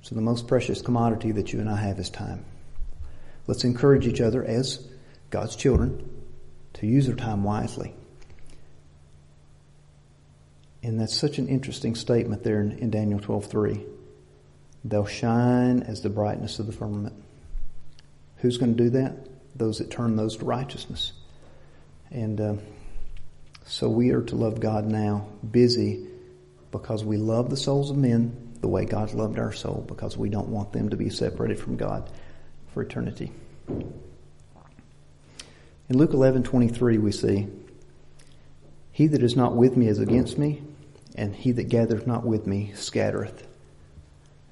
So 0.02 0.14
the 0.14 0.20
most 0.20 0.46
precious 0.46 0.80
commodity 0.80 1.32
that 1.32 1.52
you 1.52 1.58
and 1.58 1.68
I 1.68 1.76
have 1.76 1.98
is 1.98 2.08
time. 2.08 2.44
Let's 3.48 3.64
encourage 3.64 4.06
each 4.06 4.20
other 4.20 4.44
as 4.44 4.86
God's 5.30 5.56
children 5.56 6.08
to 6.74 6.86
use 6.86 7.08
our 7.08 7.16
time 7.16 7.42
wisely. 7.42 7.94
And 10.82 11.00
that's 11.00 11.14
such 11.14 11.38
an 11.38 11.48
interesting 11.48 11.94
statement 11.94 12.42
there 12.42 12.60
in, 12.60 12.78
in 12.78 12.90
Daniel 12.90 13.20
12:3. 13.20 13.84
They'll 14.84 15.06
shine 15.06 15.82
as 15.82 16.00
the 16.00 16.08
brightness 16.08 16.58
of 16.58 16.66
the 16.66 16.72
firmament. 16.72 17.14
Who's 18.38 18.56
going 18.56 18.74
to 18.74 18.82
do 18.84 18.90
that? 18.90 19.28
Those 19.54 19.78
that 19.78 19.90
turn 19.90 20.16
those 20.16 20.38
to 20.38 20.44
righteousness. 20.44 21.12
And 22.10 22.40
uh, 22.40 22.54
so 23.66 23.88
we 23.88 24.10
are 24.10 24.22
to 24.22 24.36
love 24.36 24.58
God 24.60 24.86
now, 24.86 25.28
busy, 25.48 26.06
because 26.72 27.04
we 27.04 27.18
love 27.18 27.50
the 27.50 27.56
souls 27.56 27.90
of 27.90 27.98
men 27.98 28.48
the 28.60 28.68
way 28.68 28.84
God 28.84 29.12
loved 29.14 29.38
our 29.38 29.52
soul, 29.52 29.84
because 29.86 30.16
we 30.16 30.28
don't 30.28 30.48
want 30.48 30.72
them 30.72 30.90
to 30.90 30.96
be 30.96 31.08
separated 31.10 31.58
from 31.58 31.76
God 31.76 32.10
for 32.72 32.82
eternity. 32.82 33.32
In 35.88 35.98
Luke 35.98 36.12
11:23 36.12 36.98
we 36.98 37.12
see, 37.12 37.48
"He 38.92 39.06
that 39.08 39.22
is 39.22 39.36
not 39.36 39.56
with 39.56 39.76
me 39.76 39.88
is 39.88 39.98
against 39.98 40.38
me, 40.38 40.62
and 41.14 41.34
he 41.34 41.52
that 41.52 41.68
gathereth 41.68 42.06
not 42.06 42.24
with 42.24 42.46
me 42.46 42.72
scattereth." 42.74 43.46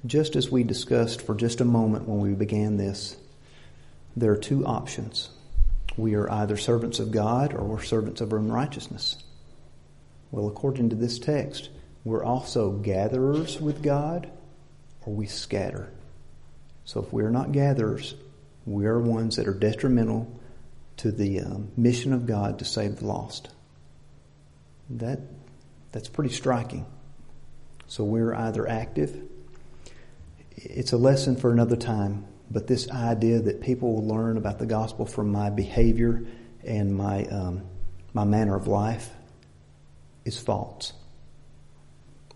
Just 0.05 0.35
as 0.35 0.49
we 0.49 0.63
discussed 0.63 1.21
for 1.21 1.35
just 1.35 1.59
a 1.59 1.65
moment 1.65 2.07
when 2.07 2.19
we 2.19 2.33
began 2.33 2.77
this, 2.77 3.17
there 4.15 4.31
are 4.31 4.37
two 4.37 4.65
options. 4.65 5.29
We 5.97 6.15
are 6.15 6.31
either 6.31 6.55
servants 6.55 6.99
of 6.99 7.11
God 7.11 7.53
or 7.53 7.65
we're 7.65 7.81
servants 7.81 8.21
of 8.21 8.31
unrighteousness. 8.31 9.17
Well, 10.31 10.47
according 10.47 10.89
to 10.89 10.95
this 10.95 11.19
text, 11.19 11.69
we're 12.05 12.23
also 12.23 12.71
gatherers 12.71 13.59
with 13.59 13.83
God 13.83 14.29
or 15.05 15.13
we 15.13 15.25
scatter. 15.25 15.91
So 16.85 17.01
if 17.01 17.11
we're 17.11 17.29
not 17.29 17.51
gatherers, 17.51 18.15
we 18.65 18.85
are 18.85 18.99
ones 18.99 19.35
that 19.35 19.47
are 19.47 19.53
detrimental 19.53 20.39
to 20.97 21.11
the 21.11 21.41
um, 21.41 21.71
mission 21.75 22.13
of 22.13 22.25
God 22.25 22.59
to 22.59 22.65
save 22.65 22.97
the 22.97 23.07
lost. 23.07 23.49
That, 24.89 25.19
that's 25.91 26.09
pretty 26.09 26.33
striking. 26.33 26.85
So 27.87 28.03
we're 28.03 28.33
either 28.33 28.67
active. 28.67 29.23
It's 30.55 30.91
a 30.91 30.97
lesson 30.97 31.35
for 31.35 31.51
another 31.51 31.75
time, 31.75 32.25
but 32.51 32.67
this 32.67 32.89
idea 32.91 33.39
that 33.39 33.61
people 33.61 33.95
will 33.95 34.07
learn 34.07 34.37
about 34.37 34.59
the 34.59 34.65
gospel 34.65 35.05
from 35.05 35.31
my 35.31 35.49
behavior 35.49 36.25
and 36.63 36.95
my, 36.95 37.25
um, 37.25 37.63
my 38.13 38.25
manner 38.25 38.55
of 38.55 38.67
life 38.67 39.09
is 40.25 40.37
false. 40.37 40.93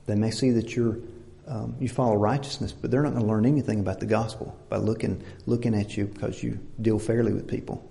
They 0.05 0.15
may 0.15 0.31
see 0.31 0.51
that 0.51 0.75
you're 0.75 0.97
um, 1.45 1.75
you 1.79 1.89
follow 1.89 2.15
righteousness, 2.15 2.71
but 2.71 2.89
they're 2.89 3.03
not 3.03 3.11
going 3.11 3.23
to 3.23 3.27
learn 3.27 3.45
anything 3.45 3.81
about 3.81 3.99
the 3.99 4.05
gospel 4.05 4.57
by 4.69 4.77
looking 4.77 5.21
looking 5.45 5.75
at 5.75 5.97
you 5.97 6.05
because 6.05 6.41
you 6.41 6.57
deal 6.81 6.99
fairly 6.99 7.33
with 7.33 7.49
people. 7.49 7.89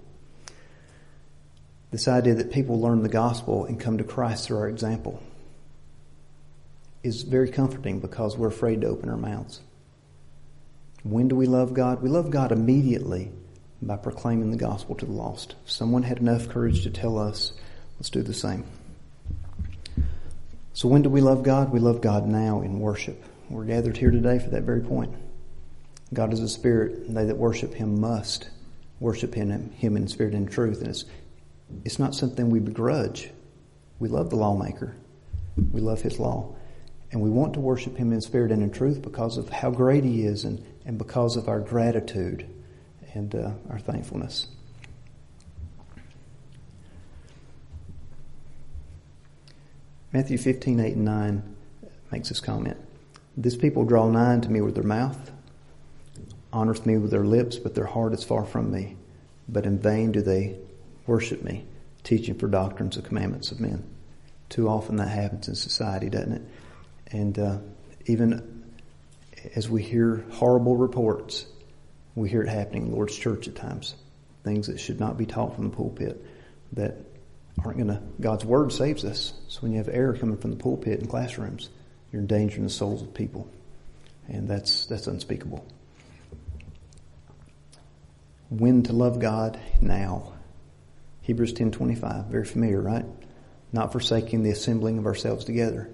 This 1.90 2.08
idea 2.08 2.34
that 2.36 2.50
people 2.50 2.80
learn 2.80 3.02
the 3.02 3.10
gospel 3.10 3.66
and 3.66 3.78
come 3.78 3.98
to 3.98 4.04
Christ 4.04 4.46
through 4.46 4.56
our 4.56 4.68
example 4.68 5.22
is 7.02 7.22
very 7.22 7.50
comforting 7.50 8.00
because 8.00 8.36
we're 8.36 8.48
afraid 8.48 8.80
to 8.80 8.88
open 8.88 9.08
our 9.08 9.16
mouths. 9.16 9.60
When 11.02 11.28
do 11.28 11.36
we 11.36 11.46
love 11.46 11.74
God? 11.74 12.02
We 12.02 12.08
love 12.08 12.30
God 12.30 12.52
immediately 12.52 13.32
by 13.80 13.96
proclaiming 13.96 14.50
the 14.50 14.56
gospel 14.56 14.94
to 14.96 15.06
the 15.06 15.12
lost. 15.12 15.56
Someone 15.64 16.04
had 16.04 16.18
enough 16.18 16.48
courage 16.48 16.82
to 16.84 16.90
tell 16.90 17.18
us, 17.18 17.52
let's 17.98 18.10
do 18.10 18.22
the 18.22 18.34
same. 18.34 18.64
So 20.74 20.88
when 20.88 21.02
do 21.02 21.10
we 21.10 21.20
love 21.20 21.42
God? 21.42 21.72
We 21.72 21.80
love 21.80 22.00
God 22.00 22.26
now 22.26 22.62
in 22.62 22.78
worship. 22.78 23.22
We're 23.50 23.64
gathered 23.64 23.96
here 23.96 24.10
today 24.10 24.38
for 24.38 24.50
that 24.50 24.62
very 24.62 24.80
point. 24.80 25.12
God 26.14 26.32
is 26.32 26.40
a 26.40 26.48
spirit, 26.48 27.12
they 27.12 27.24
that 27.24 27.36
worship 27.36 27.74
him 27.74 28.00
must 28.00 28.48
worship 29.00 29.34
him, 29.34 29.70
him 29.72 29.96
in 29.96 30.06
spirit 30.06 30.34
and 30.34 30.50
truth. 30.50 30.78
And 30.78 30.88
it's 30.88 31.04
it's 31.84 31.98
not 31.98 32.14
something 32.14 32.50
we 32.50 32.60
begrudge. 32.60 33.30
We 33.98 34.08
love 34.08 34.30
the 34.30 34.36
lawmaker. 34.36 34.94
We 35.72 35.80
love 35.80 36.02
his 36.02 36.18
law. 36.18 36.54
And 37.12 37.20
we 37.20 37.28
want 37.28 37.52
to 37.54 37.60
worship 37.60 37.96
him 37.96 38.12
in 38.12 38.22
spirit 38.22 38.50
and 38.50 38.62
in 38.62 38.70
truth 38.70 39.02
because 39.02 39.36
of 39.36 39.50
how 39.50 39.70
great 39.70 40.02
he 40.02 40.24
is 40.24 40.44
and, 40.44 40.64
and 40.86 40.96
because 40.96 41.36
of 41.36 41.46
our 41.46 41.60
gratitude 41.60 42.48
and 43.12 43.34
uh, 43.34 43.50
our 43.70 43.78
thankfulness. 43.78 44.48
Matthew 50.12 50.38
15, 50.38 50.80
8 50.80 50.96
and 50.96 51.04
9 51.04 51.56
makes 52.10 52.28
this 52.28 52.40
comment. 52.40 52.76
This 53.36 53.56
people 53.56 53.84
draw 53.84 54.10
nigh 54.10 54.38
to 54.40 54.50
me 54.50 54.60
with 54.60 54.74
their 54.74 54.84
mouth, 54.84 55.30
honors 56.52 56.84
me 56.84 56.98
with 56.98 57.10
their 57.10 57.24
lips, 57.24 57.56
but 57.56 57.74
their 57.74 57.86
heart 57.86 58.12
is 58.12 58.24
far 58.24 58.44
from 58.44 58.70
me. 58.70 58.96
But 59.48 59.64
in 59.64 59.78
vain 59.78 60.12
do 60.12 60.20
they 60.20 60.58
worship 61.06 61.42
me, 61.42 61.64
teaching 62.04 62.34
for 62.34 62.46
doctrines 62.46 62.96
of 62.96 63.04
commandments 63.04 63.50
of 63.50 63.60
men. 63.60 63.84
Too 64.50 64.68
often 64.68 64.96
that 64.96 65.08
happens 65.08 65.48
in 65.48 65.54
society, 65.54 66.10
doesn't 66.10 66.32
it? 66.32 66.42
And 67.08 67.38
uh, 67.38 67.58
even 68.06 68.64
as 69.54 69.68
we 69.68 69.82
hear 69.82 70.24
horrible 70.32 70.76
reports, 70.76 71.46
we 72.14 72.28
hear 72.28 72.42
it 72.42 72.48
happening 72.48 72.86
in 72.86 72.92
Lord's 72.92 73.16
church 73.16 73.48
at 73.48 73.56
times. 73.56 73.94
Things 74.44 74.66
that 74.66 74.78
should 74.78 75.00
not 75.00 75.16
be 75.16 75.26
taught 75.26 75.54
from 75.54 75.64
the 75.64 75.76
pulpit 75.76 76.24
that 76.72 76.96
aren't 77.64 77.78
going 77.78 77.88
to, 77.88 78.02
God's 78.20 78.44
word 78.44 78.72
saves 78.72 79.04
us. 79.04 79.34
So 79.48 79.60
when 79.60 79.72
you 79.72 79.78
have 79.78 79.88
error 79.88 80.16
coming 80.16 80.36
from 80.36 80.50
the 80.50 80.56
pulpit 80.56 81.00
and 81.00 81.08
classrooms, 81.08 81.68
you're 82.10 82.20
endangering 82.20 82.64
the 82.64 82.70
souls 82.70 83.02
of 83.02 83.14
people. 83.14 83.48
And 84.28 84.48
that's, 84.48 84.86
that's 84.86 85.06
unspeakable. 85.06 85.64
When 88.48 88.82
to 88.84 88.92
love 88.92 89.18
God 89.18 89.58
now. 89.80 90.32
Hebrews 91.22 91.54
10:25, 91.54 92.26
very 92.26 92.44
familiar, 92.44 92.80
right? 92.80 93.06
Not 93.72 93.92
forsaking 93.92 94.42
the 94.42 94.50
assembling 94.50 94.98
of 94.98 95.06
ourselves 95.06 95.44
together. 95.44 95.88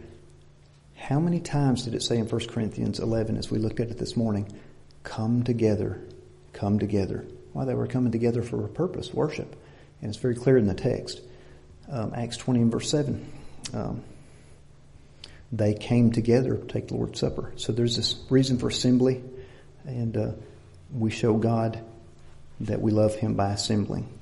How 0.99 1.21
many 1.21 1.41
times 1.41 1.85
did 1.85 1.95
it 1.95 2.03
say 2.03 2.19
in 2.19 2.27
1 2.27 2.47
Corinthians 2.49 2.99
11 2.99 3.37
as 3.39 3.51
we 3.51 3.59
looked 3.59 3.81
at 3.81 3.89
it 3.89 3.99
this 3.99 4.17
morning, 4.17 4.53
come 5.05 5.45
together, 5.45 6.03
come 6.53 6.79
together. 6.79 7.25
Why 7.53 7.65
they 7.65 7.75
were 7.75 7.87
coming 7.87 8.13
together 8.13 8.43
for 8.43 8.65
a 8.65 8.69
purpose, 8.69 9.15
worship. 9.15 9.57
And 10.03 10.11
it's 10.11 10.19
very 10.19 10.35
clear 10.35 10.59
in 10.59 10.67
the 10.67 10.75
text. 10.75 11.23
Um, 11.91 12.13
Acts 12.15 12.37
20 12.37 12.63
and 12.63 12.73
verse 12.73 12.91
7. 12.91 13.33
Um, 13.73 14.03
they 15.51 15.73
came 15.73 16.13
together 16.13 16.57
to 16.57 16.67
take 16.67 16.89
the 16.89 16.95
Lord's 16.95 17.21
Supper. 17.21 17.53
So 17.57 17.73
there's 17.73 17.97
this 17.97 18.17
reason 18.29 18.59
for 18.59 18.69
assembly, 18.69 19.23
and 19.85 20.17
uh, 20.17 20.33
we 20.93 21.11
show 21.11 21.35
God 21.35 21.81
that 22.61 22.83
we 22.83 22.91
love 22.91 23.15
Him 23.15 23.35
by 23.35 23.53
assembling. 23.53 24.13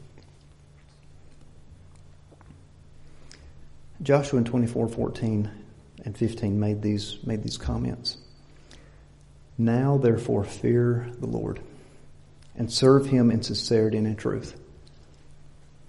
Joshua 4.03 4.39
in 4.39 4.45
24, 4.45 4.89
14 4.89 5.51
and 6.07 6.17
15 6.17 6.59
made 6.59 6.81
these, 6.81 7.19
made 7.27 7.43
these 7.43 7.59
comments. 7.59 8.17
Now 9.59 9.99
therefore 9.99 10.45
fear 10.45 11.11
the 11.19 11.27
Lord 11.27 11.61
and 12.55 12.73
serve 12.73 13.07
him 13.07 13.31
in 13.31 13.43
sincerity 13.43 13.99
and 13.99 14.07
in 14.07 14.15
truth. 14.15 14.59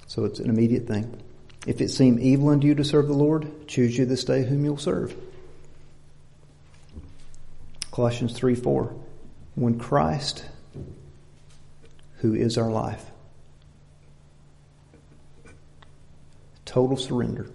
So 0.07 0.25
it's 0.25 0.39
an 0.39 0.49
immediate 0.49 0.87
thing. 0.87 1.21
If 1.67 1.81
it 1.81 1.89
seem 1.89 2.17
evil 2.19 2.49
unto 2.49 2.65
you 2.65 2.75
to 2.75 2.83
serve 2.83 3.07
the 3.07 3.13
Lord, 3.13 3.67
choose 3.67 3.95
you 3.95 4.05
this 4.05 4.23
day 4.23 4.43
whom 4.43 4.65
you'll 4.65 4.77
serve. 4.77 5.15
Colossians 7.91 8.33
3 8.33 8.55
4. 8.55 8.95
When 9.55 9.77
Christ, 9.77 10.45
who 12.17 12.33
is 12.33 12.57
our 12.57 12.71
life, 12.71 13.03
total 16.65 16.97
surrender. 16.97 17.49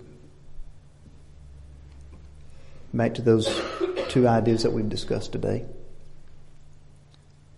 Back 2.94 3.14
to 3.14 3.22
those 3.22 3.48
two 4.08 4.28
ideas 4.28 4.64
that 4.64 4.72
we've 4.72 4.88
discussed 4.88 5.32
today. 5.32 5.64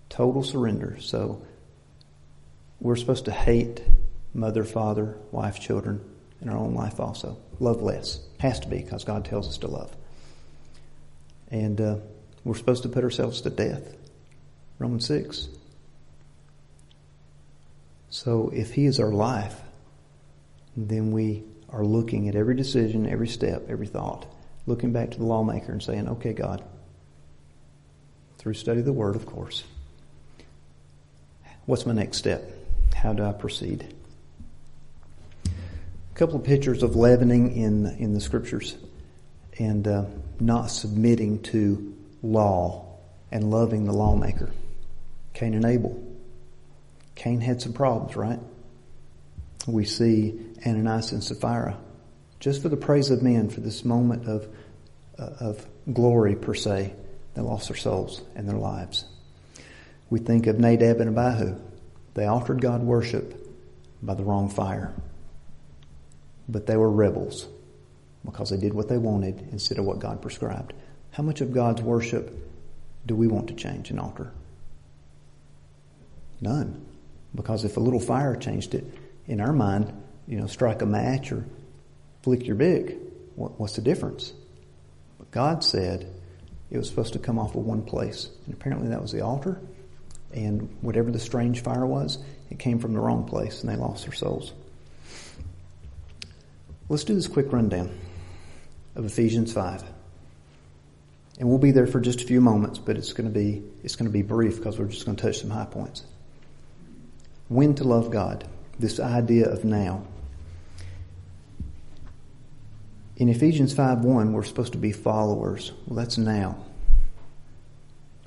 Total 0.08 0.42
surrender. 0.44 0.98
So 1.00 1.44
we're 2.80 2.96
supposed 2.96 3.24
to 3.24 3.32
hate 3.32 3.82
mother, 4.32 4.64
father, 4.64 5.16
wife, 5.32 5.58
children 5.58 6.00
in 6.40 6.48
our 6.48 6.56
own 6.56 6.74
life 6.74 7.00
also. 7.00 7.38
Love 7.58 7.82
less. 7.82 8.20
Has 8.38 8.60
to 8.60 8.68
be 8.68 8.78
because 8.78 9.04
God 9.04 9.24
tells 9.24 9.48
us 9.48 9.58
to 9.58 9.66
love. 9.66 9.94
And 11.48 11.80
uh, 11.80 11.96
we're 12.44 12.54
supposed 12.54 12.84
to 12.84 12.88
put 12.88 13.02
ourselves 13.02 13.40
to 13.42 13.50
death. 13.50 13.96
Romans 14.78 15.06
6. 15.06 15.48
So 18.10 18.50
if 18.54 18.72
He 18.72 18.86
is 18.86 19.00
our 19.00 19.12
life, 19.12 19.60
then 20.76 21.10
we 21.10 21.42
are 21.70 21.84
looking 21.84 22.28
at 22.28 22.36
every 22.36 22.54
decision, 22.54 23.08
every 23.08 23.28
step, 23.28 23.64
every 23.68 23.86
thought, 23.86 24.26
looking 24.66 24.92
back 24.92 25.10
to 25.12 25.18
the 25.18 25.24
lawmaker 25.24 25.72
and 25.72 25.82
saying, 25.82 26.08
okay, 26.08 26.32
God, 26.32 26.62
through 28.38 28.54
study 28.54 28.80
of 28.80 28.86
the 28.86 28.92
Word, 28.92 29.16
of 29.16 29.26
course, 29.26 29.64
What's 31.66 31.86
my 31.86 31.94
next 31.94 32.18
step? 32.18 32.44
How 32.94 33.14
do 33.14 33.24
I 33.24 33.32
proceed? 33.32 33.94
A 35.46 36.14
couple 36.14 36.36
of 36.36 36.44
pictures 36.44 36.82
of 36.82 36.94
leavening 36.94 37.56
in 37.56 37.86
in 37.98 38.12
the 38.12 38.20
scriptures, 38.20 38.76
and 39.58 39.88
uh, 39.88 40.04
not 40.40 40.66
submitting 40.66 41.40
to 41.44 41.96
law 42.22 42.84
and 43.32 43.50
loving 43.50 43.86
the 43.86 43.92
lawmaker. 43.92 44.50
Cain 45.32 45.54
and 45.54 45.64
Abel. 45.64 46.02
Cain 47.14 47.40
had 47.40 47.62
some 47.62 47.72
problems, 47.72 48.14
right? 48.14 48.38
We 49.66 49.86
see 49.86 50.38
Ananias 50.66 51.12
and 51.12 51.24
Sapphira, 51.24 51.78
just 52.44 52.60
for 52.60 52.68
the 52.68 52.76
praise 52.76 53.10
of 53.10 53.22
men, 53.22 53.48
for 53.48 53.60
this 53.60 53.86
moment 53.86 54.28
of 54.28 54.46
uh, 55.18 55.30
of 55.40 55.66
glory 55.90 56.36
per 56.36 56.52
se, 56.52 56.92
they 57.32 57.40
lost 57.40 57.68
their 57.68 57.76
souls 57.76 58.20
and 58.34 58.46
their 58.46 58.58
lives. 58.58 59.06
We 60.10 60.18
think 60.18 60.46
of 60.46 60.58
Nadab 60.58 61.00
and 61.00 61.16
Abihu. 61.16 61.56
They 62.12 62.26
offered 62.26 62.60
God 62.60 62.82
worship 62.82 63.48
by 64.02 64.12
the 64.12 64.24
wrong 64.24 64.50
fire. 64.50 64.92
But 66.46 66.66
they 66.66 66.76
were 66.76 66.90
rebels 66.90 67.48
because 68.26 68.50
they 68.50 68.58
did 68.58 68.74
what 68.74 68.90
they 68.90 68.98
wanted 68.98 69.48
instead 69.50 69.78
of 69.78 69.86
what 69.86 69.98
God 69.98 70.20
prescribed. 70.20 70.74
How 71.12 71.22
much 71.22 71.40
of 71.40 71.50
God's 71.50 71.80
worship 71.80 72.30
do 73.06 73.16
we 73.16 73.26
want 73.26 73.48
to 73.48 73.54
change 73.54 73.88
and 73.88 73.98
alter? 73.98 74.30
None. 76.42 76.84
Because 77.34 77.64
if 77.64 77.78
a 77.78 77.80
little 77.80 78.00
fire 78.00 78.36
changed 78.36 78.74
it, 78.74 78.84
in 79.26 79.40
our 79.40 79.54
mind, 79.54 79.90
you 80.28 80.38
know, 80.38 80.46
strike 80.46 80.82
a 80.82 80.86
match 80.86 81.32
or 81.32 81.46
flick 82.24 82.46
your 82.46 82.56
Bic, 82.56 82.96
what, 83.36 83.60
what's 83.60 83.76
the 83.76 83.82
difference? 83.82 84.32
But 85.18 85.30
God 85.30 85.62
said 85.62 86.10
it 86.70 86.78
was 86.78 86.88
supposed 86.88 87.12
to 87.12 87.18
come 87.18 87.38
off 87.38 87.54
of 87.54 87.66
one 87.66 87.82
place. 87.82 88.30
And 88.46 88.54
apparently 88.54 88.88
that 88.88 89.02
was 89.02 89.12
the 89.12 89.20
altar 89.20 89.60
and 90.32 90.74
whatever 90.80 91.10
the 91.10 91.18
strange 91.18 91.62
fire 91.62 91.84
was, 91.84 92.18
it 92.50 92.58
came 92.58 92.78
from 92.78 92.94
the 92.94 92.98
wrong 92.98 93.24
place 93.24 93.62
and 93.62 93.70
they 93.70 93.76
lost 93.76 94.04
their 94.06 94.14
souls. 94.14 94.54
Let's 96.88 97.04
do 97.04 97.14
this 97.14 97.28
quick 97.28 97.52
rundown 97.52 97.96
of 98.94 99.04
Ephesians 99.04 99.52
5. 99.52 99.84
And 101.40 101.48
we'll 101.48 101.58
be 101.58 101.72
there 101.72 101.86
for 101.86 102.00
just 102.00 102.22
a 102.22 102.24
few 102.24 102.40
moments, 102.40 102.78
but 102.78 102.96
it's 102.96 103.12
going 103.12 103.30
to 103.30 103.38
be, 103.38 103.62
it's 103.82 103.96
going 103.96 104.10
to 104.10 104.12
be 104.12 104.22
brief 104.22 104.56
because 104.56 104.78
we're 104.78 104.86
just 104.86 105.04
going 105.04 105.16
to 105.16 105.22
touch 105.22 105.40
some 105.40 105.50
high 105.50 105.66
points. 105.66 106.04
When 107.48 107.74
to 107.74 107.84
love 107.84 108.10
God. 108.10 108.48
This 108.78 108.98
idea 108.98 109.48
of 109.50 109.64
now. 109.64 110.06
In 113.16 113.28
Ephesians 113.28 113.72
5 113.72 114.04
1, 114.04 114.32
we're 114.32 114.42
supposed 114.42 114.72
to 114.72 114.78
be 114.78 114.90
followers. 114.90 115.72
Well, 115.86 115.96
that's 115.96 116.18
now. 116.18 116.56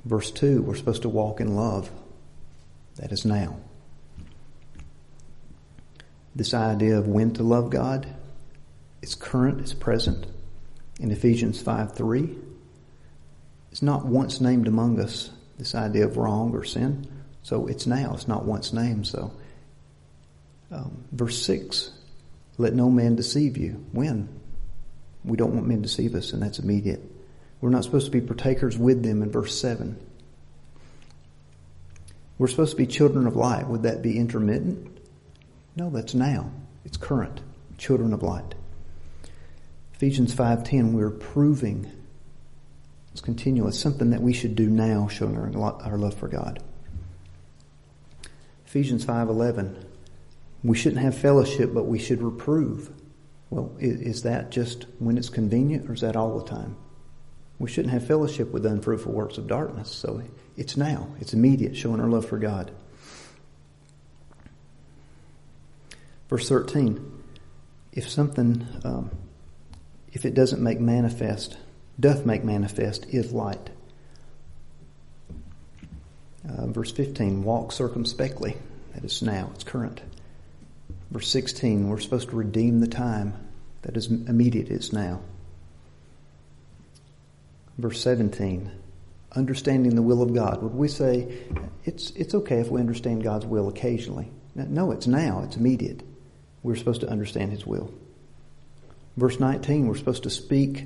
Verse 0.04 0.30
2, 0.30 0.62
we're 0.62 0.76
supposed 0.76 1.02
to 1.02 1.10
walk 1.10 1.40
in 1.40 1.54
love. 1.54 1.90
That 2.96 3.12
is 3.12 3.26
now. 3.26 3.58
This 6.34 6.54
idea 6.54 6.96
of 6.96 7.06
when 7.06 7.32
to 7.34 7.42
love 7.42 7.68
God 7.68 8.06
is 9.02 9.14
current, 9.14 9.60
it's 9.60 9.74
present. 9.74 10.26
In 10.98 11.10
Ephesians 11.10 11.60
5 11.60 11.94
3, 11.94 12.36
it's 13.70 13.82
not 13.82 14.06
once 14.06 14.40
named 14.40 14.66
among 14.66 15.00
us, 15.00 15.30
this 15.58 15.74
idea 15.74 16.06
of 16.06 16.16
wrong 16.16 16.54
or 16.54 16.64
sin. 16.64 17.06
So 17.42 17.66
it's 17.66 17.86
now, 17.86 18.14
it's 18.14 18.28
not 18.28 18.46
once 18.46 18.72
named. 18.72 19.06
So, 19.06 19.32
um, 20.70 21.04
verse 21.12 21.42
6, 21.44 21.90
let 22.56 22.74
no 22.74 22.90
man 22.90 23.16
deceive 23.16 23.58
you. 23.58 23.84
When? 23.92 24.37
We 25.24 25.36
don't 25.36 25.54
want 25.54 25.66
men 25.66 25.78
to 25.78 25.82
deceive 25.82 26.14
us, 26.14 26.32
and 26.32 26.42
that's 26.42 26.58
immediate. 26.58 27.02
We're 27.60 27.70
not 27.70 27.84
supposed 27.84 28.06
to 28.06 28.12
be 28.12 28.20
partakers 28.20 28.78
with 28.78 29.02
them 29.02 29.22
in 29.22 29.30
verse 29.30 29.58
7. 29.60 29.98
We're 32.38 32.46
supposed 32.46 32.70
to 32.70 32.76
be 32.76 32.86
children 32.86 33.26
of 33.26 33.34
light. 33.34 33.66
Would 33.66 33.82
that 33.82 34.00
be 34.00 34.16
intermittent? 34.16 34.98
No, 35.74 35.90
that's 35.90 36.14
now. 36.14 36.50
It's 36.84 36.96
current. 36.96 37.40
Children 37.78 38.12
of 38.12 38.22
light. 38.22 38.54
Ephesians 39.94 40.34
5.10, 40.34 40.92
we're 40.92 41.10
proving 41.10 41.90
it's 43.18 43.24
continuous, 43.24 43.80
something 43.80 44.10
that 44.10 44.22
we 44.22 44.32
should 44.32 44.54
do 44.54 44.68
now, 44.68 45.08
showing 45.08 45.36
our, 45.36 45.82
our 45.82 45.98
love 45.98 46.14
for 46.14 46.28
God. 46.28 46.62
Ephesians 48.64 49.04
5.11, 49.04 49.74
we 50.62 50.76
shouldn't 50.76 51.02
have 51.02 51.18
fellowship, 51.18 51.74
but 51.74 51.86
we 51.86 51.98
should 51.98 52.22
reprove. 52.22 52.92
Well, 53.50 53.74
is 53.78 54.22
that 54.22 54.50
just 54.50 54.86
when 54.98 55.16
it's 55.16 55.30
convenient 55.30 55.88
or 55.88 55.94
is 55.94 56.02
that 56.02 56.16
all 56.16 56.38
the 56.38 56.44
time? 56.44 56.76
We 57.58 57.68
shouldn't 57.68 57.92
have 57.92 58.06
fellowship 58.06 58.52
with 58.52 58.64
unfruitful 58.66 59.12
works 59.12 59.38
of 59.38 59.46
darkness. 59.46 59.90
So 59.90 60.22
it's 60.56 60.76
now. 60.76 61.08
It's 61.20 61.32
immediate, 61.32 61.76
showing 61.76 62.00
our 62.00 62.08
love 62.08 62.26
for 62.26 62.38
God. 62.38 62.70
Verse 66.28 66.48
13. 66.48 67.22
If 67.92 68.08
something, 68.08 68.66
um, 68.84 69.10
if 70.12 70.24
it 70.24 70.34
doesn't 70.34 70.62
make 70.62 70.78
manifest, 70.78 71.56
doth 71.98 72.26
make 72.26 72.44
manifest, 72.44 73.06
is 73.06 73.32
light. 73.32 73.70
Uh, 76.48 76.66
verse 76.66 76.92
15, 76.92 77.42
walk 77.42 77.72
circumspectly. 77.72 78.56
That 78.94 79.04
is 79.04 79.22
now, 79.22 79.50
it's 79.54 79.64
current. 79.64 80.00
Verse 81.10 81.28
16, 81.28 81.88
we're 81.88 81.98
supposed 81.98 82.30
to 82.30 82.36
redeem 82.36 82.80
the 82.80 82.86
time. 82.86 83.34
That 83.82 83.96
is 83.96 84.06
immediate, 84.06 84.68
it's 84.68 84.92
now. 84.92 85.20
Verse 87.78 88.00
17, 88.02 88.70
understanding 89.32 89.94
the 89.94 90.02
will 90.02 90.20
of 90.20 90.34
God. 90.34 90.62
Would 90.62 90.74
we 90.74 90.88
say 90.88 91.44
it's, 91.84 92.10
it's 92.10 92.34
okay 92.34 92.58
if 92.58 92.68
we 92.68 92.80
understand 92.80 93.22
God's 93.22 93.46
will 93.46 93.68
occasionally? 93.68 94.30
No, 94.54 94.90
it's 94.90 95.06
now. 95.06 95.42
It's 95.44 95.56
immediate. 95.56 96.02
We're 96.62 96.74
supposed 96.74 97.02
to 97.02 97.08
understand 97.08 97.52
His 97.52 97.64
will. 97.64 97.94
Verse 99.16 99.38
19, 99.38 99.86
we're 99.86 99.96
supposed 99.96 100.24
to 100.24 100.30
speak 100.30 100.84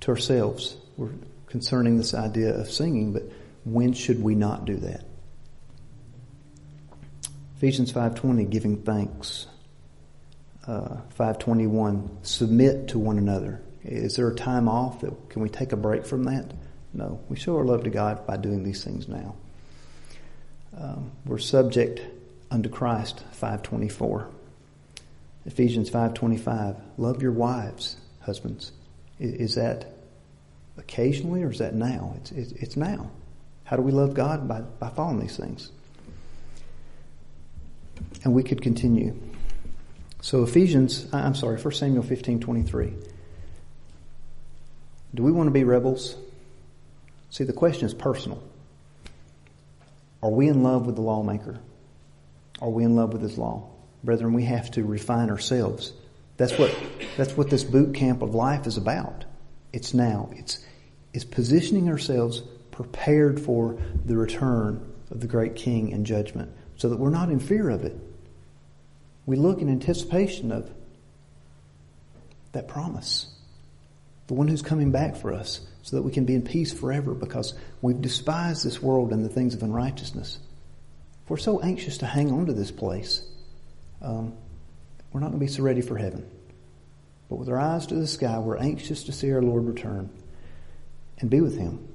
to 0.00 0.10
ourselves. 0.12 0.76
We're 0.96 1.10
concerning 1.46 1.96
this 1.96 2.14
idea 2.14 2.54
of 2.54 2.70
singing, 2.70 3.12
but 3.12 3.24
when 3.64 3.92
should 3.92 4.22
we 4.22 4.36
not 4.36 4.64
do 4.64 4.76
that? 4.76 5.04
Ephesians 7.60 7.92
5.20, 7.92 8.48
giving 8.48 8.78
thanks. 8.84 9.46
Uh, 10.66 10.96
521, 11.10 12.08
submit 12.22 12.88
to 12.88 12.98
one 12.98 13.18
another. 13.18 13.60
Is 13.84 14.16
there 14.16 14.30
a 14.30 14.34
time 14.34 14.66
off? 14.66 15.02
That, 15.02 15.28
can 15.28 15.42
we 15.42 15.50
take 15.50 15.72
a 15.72 15.76
break 15.76 16.06
from 16.06 16.24
that? 16.24 16.54
No. 16.94 17.20
We 17.28 17.36
show 17.36 17.58
our 17.58 17.64
love 17.66 17.84
to 17.84 17.90
God 17.90 18.26
by 18.26 18.38
doing 18.38 18.62
these 18.62 18.82
things 18.82 19.08
now. 19.08 19.34
Um, 20.74 21.10
we're 21.26 21.36
subject 21.36 22.00
unto 22.50 22.70
Christ, 22.70 23.22
524. 23.32 24.30
Ephesians 25.44 25.90
5.25, 25.90 26.80
love 26.96 27.20
your 27.20 27.32
wives, 27.32 27.98
husbands. 28.22 28.72
Is, 29.18 29.56
that 29.56 29.84
occasionally 30.78 31.42
or 31.42 31.50
is 31.50 31.58
that 31.58 31.74
now? 31.74 32.14
It's, 32.16 32.32
it's, 32.32 32.52
it's 32.52 32.76
now. 32.78 33.10
How 33.64 33.76
do 33.76 33.82
we 33.82 33.92
love 33.92 34.14
God? 34.14 34.48
By, 34.48 34.62
by 34.62 34.88
following 34.88 35.20
these 35.20 35.36
things. 35.36 35.72
And 38.24 38.34
we 38.34 38.42
could 38.42 38.60
continue. 38.60 39.18
So 40.20 40.42
Ephesians, 40.42 41.06
I'm 41.12 41.34
sorry, 41.34 41.60
1 41.60 41.72
Samuel 41.72 42.02
15, 42.02 42.40
23. 42.40 42.92
Do 45.14 45.22
we 45.22 45.32
want 45.32 45.46
to 45.46 45.52
be 45.52 45.64
rebels? 45.64 46.16
See, 47.30 47.44
the 47.44 47.52
question 47.52 47.86
is 47.86 47.94
personal. 47.94 48.42
Are 50.22 50.30
we 50.30 50.48
in 50.48 50.62
love 50.62 50.86
with 50.86 50.96
the 50.96 51.02
lawmaker? 51.02 51.58
Are 52.60 52.68
we 52.68 52.84
in 52.84 52.94
love 52.96 53.12
with 53.12 53.22
his 53.22 53.38
law? 53.38 53.70
Brethren, 54.04 54.34
we 54.34 54.44
have 54.44 54.70
to 54.72 54.84
refine 54.84 55.30
ourselves. 55.30 55.92
That's 56.36 56.56
what, 56.58 56.74
that's 57.16 57.36
what 57.36 57.50
this 57.50 57.64
boot 57.64 57.94
camp 57.94 58.22
of 58.22 58.34
life 58.34 58.66
is 58.66 58.76
about. 58.76 59.24
It's 59.72 59.94
now. 59.94 60.30
It's, 60.34 60.64
it's 61.12 61.24
positioning 61.24 61.88
ourselves 61.88 62.42
prepared 62.70 63.40
for 63.40 63.78
the 64.04 64.16
return 64.16 64.92
of 65.10 65.20
the 65.20 65.26
great 65.26 65.56
king 65.56 65.92
and 65.92 66.06
judgment 66.06 66.50
so 66.76 66.88
that 66.88 66.98
we're 66.98 67.10
not 67.10 67.30
in 67.30 67.40
fear 67.40 67.70
of 67.70 67.84
it. 67.84 67.96
We 69.30 69.36
look 69.36 69.60
in 69.60 69.68
anticipation 69.68 70.50
of 70.50 70.68
that 72.50 72.66
promise. 72.66 73.28
The 74.26 74.34
one 74.34 74.48
who's 74.48 74.60
coming 74.60 74.90
back 74.90 75.14
for 75.14 75.32
us 75.32 75.60
so 75.82 75.94
that 75.94 76.02
we 76.02 76.10
can 76.10 76.24
be 76.24 76.34
in 76.34 76.42
peace 76.42 76.72
forever 76.72 77.14
because 77.14 77.54
we've 77.80 78.00
despised 78.00 78.64
this 78.64 78.82
world 78.82 79.12
and 79.12 79.24
the 79.24 79.28
things 79.28 79.54
of 79.54 79.62
unrighteousness. 79.62 80.40
If 81.22 81.30
we're 81.30 81.36
so 81.36 81.60
anxious 81.60 81.98
to 81.98 82.06
hang 82.06 82.32
on 82.32 82.46
to 82.46 82.52
this 82.52 82.72
place, 82.72 83.22
um, 84.02 84.36
we're 85.12 85.20
not 85.20 85.28
going 85.28 85.38
to 85.38 85.46
be 85.46 85.52
so 85.52 85.62
ready 85.62 85.80
for 85.80 85.96
heaven. 85.96 86.28
But 87.28 87.36
with 87.36 87.48
our 87.50 87.60
eyes 87.60 87.86
to 87.86 87.94
the 87.94 88.08
sky, 88.08 88.36
we're 88.40 88.56
anxious 88.56 89.04
to 89.04 89.12
see 89.12 89.30
our 89.30 89.42
Lord 89.42 89.64
return 89.64 90.10
and 91.20 91.30
be 91.30 91.40
with 91.40 91.56
Him. 91.56 91.86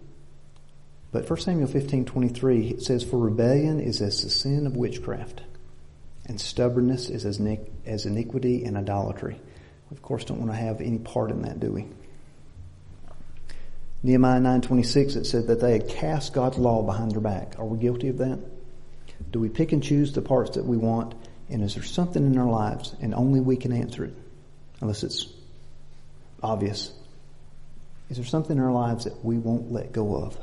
But 1.12 1.30
1 1.30 1.40
Samuel 1.42 1.68
15, 1.68 2.06
23, 2.06 2.68
it 2.70 2.82
says, 2.82 3.04
For 3.04 3.20
rebellion 3.20 3.82
is 3.82 4.02
as 4.02 4.24
the 4.24 4.30
sin 4.30 4.66
of 4.66 4.78
witchcraft, 4.78 5.42
and 6.26 6.40
stubbornness 6.40 7.10
is 7.10 7.26
as, 7.26 7.40
as 7.86 8.06
iniquity 8.06 8.66
and 8.66 8.78
idolatry. 8.78 9.40
We, 9.90 9.96
of 9.96 10.02
course, 10.02 10.26
don't 10.26 10.40
want 10.40 10.52
to 10.52 10.58
have 10.58 10.82
any 10.82 10.98
part 10.98 11.32
in 11.32 11.44
that, 11.44 11.60
do 11.60 11.72
we? 11.72 11.88
Nehemiah 14.04 14.40
9.26, 14.40 15.16
it 15.16 15.26
said 15.26 15.48
that 15.48 15.60
they 15.62 15.74
had 15.74 15.88
cast 15.88 16.34
God's 16.34 16.58
law 16.58 16.84
behind 16.84 17.12
their 17.12 17.22
back. 17.22 17.56
Are 17.58 17.66
we 17.66 17.78
guilty 17.78 18.10
of 18.10 18.20
that? 18.20 18.40
Do 19.32 19.40
we 19.40 19.50
pick 19.50 19.72
and 19.72 19.82
choose 19.82 20.14
the 20.14 20.22
parts 20.22 20.56
that 20.56 20.66
we 20.66 20.78
want? 20.78 21.16
And 21.50 21.64
is 21.64 21.76
there 21.76 21.84
something 21.84 22.26
in 22.26 22.38
our 22.38 22.50
lives, 22.50 22.96
and 23.02 23.14
only 23.14 23.40
we 23.40 23.58
can 23.58 23.72
answer 23.72 24.04
it, 24.06 24.14
unless 24.82 25.04
it's 25.04 25.28
obvious? 26.42 26.92
Is 28.10 28.18
there 28.18 28.26
something 28.26 28.58
in 28.58 28.64
our 28.64 28.72
lives 28.72 29.06
that 29.06 29.24
we 29.24 29.38
won't 29.38 29.72
let 29.72 29.92
go 29.92 30.16
of? 30.16 30.38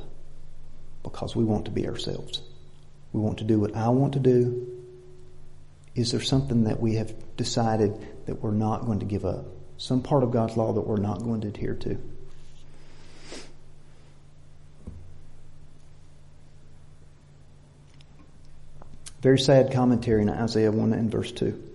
because 1.02 1.34
we 1.34 1.44
want 1.44 1.64
to 1.66 1.70
be 1.70 1.88
ourselves. 1.88 2.42
We 3.12 3.20
want 3.20 3.38
to 3.38 3.44
do 3.44 3.58
what 3.58 3.76
I 3.76 3.88
want 3.88 4.14
to 4.14 4.20
do. 4.20 4.81
Is 5.94 6.10
there 6.10 6.20
something 6.20 6.64
that 6.64 6.80
we 6.80 6.94
have 6.94 7.14
decided 7.36 8.06
that 8.26 8.42
we're 8.42 8.50
not 8.50 8.86
going 8.86 9.00
to 9.00 9.04
give 9.04 9.24
up? 9.24 9.46
Some 9.76 10.02
part 10.02 10.22
of 10.22 10.30
God's 10.30 10.56
law 10.56 10.72
that 10.72 10.82
we're 10.82 10.96
not 10.96 11.22
going 11.22 11.42
to 11.42 11.48
adhere 11.48 11.74
to? 11.74 11.98
Very 19.20 19.38
sad 19.38 19.72
commentary 19.72 20.22
in 20.22 20.30
Isaiah 20.30 20.72
1 20.72 20.92
and 20.92 21.10
verse 21.10 21.30
2. 21.32 21.70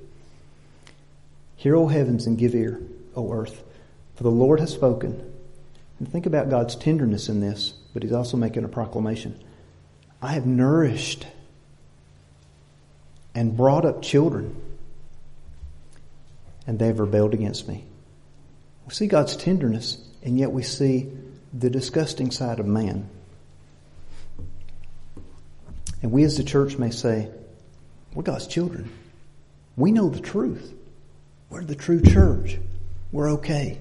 Hear, 1.55 1.75
O 1.75 1.87
heavens, 1.87 2.25
and 2.25 2.37
give 2.37 2.53
ear, 2.55 2.81
O 3.15 3.31
earth, 3.31 3.63
for 4.15 4.23
the 4.23 4.31
Lord 4.31 4.59
has 4.59 4.73
spoken. 4.73 5.33
And 5.99 6.11
think 6.11 6.25
about 6.25 6.49
God's 6.49 6.75
tenderness 6.75 7.29
in 7.29 7.39
this 7.39 7.73
but 7.97 8.03
he's 8.03 8.13
also 8.13 8.37
making 8.37 8.63
a 8.63 8.67
proclamation. 8.67 9.43
I 10.21 10.33
have 10.33 10.45
nourished 10.45 11.25
and 13.37 13.55
brought 13.55 13.85
up 13.85 14.01
children, 14.01 14.59
and 16.65 16.79
they 16.79 16.87
have 16.87 16.99
rebelled 16.99 17.35
against 17.35 17.67
me. 17.67 17.83
We 18.87 18.95
see 18.95 19.05
God's 19.05 19.37
tenderness, 19.37 19.99
and 20.23 20.39
yet 20.39 20.51
we 20.51 20.63
see 20.63 21.11
the 21.53 21.69
disgusting 21.69 22.31
side 22.31 22.59
of 22.59 22.65
man. 22.65 23.07
And 26.01 26.11
we 26.11 26.23
as 26.23 26.37
the 26.37 26.43
church 26.43 26.79
may 26.79 26.89
say, 26.89 27.29
we're 28.15 28.23
God's 28.23 28.47
children. 28.47 28.89
We 29.75 29.91
know 29.91 30.09
the 30.09 30.19
truth. 30.19 30.73
We're 31.51 31.63
the 31.63 31.75
true 31.75 32.01
church. 32.01 32.57
We're 33.11 33.33
okay. 33.33 33.77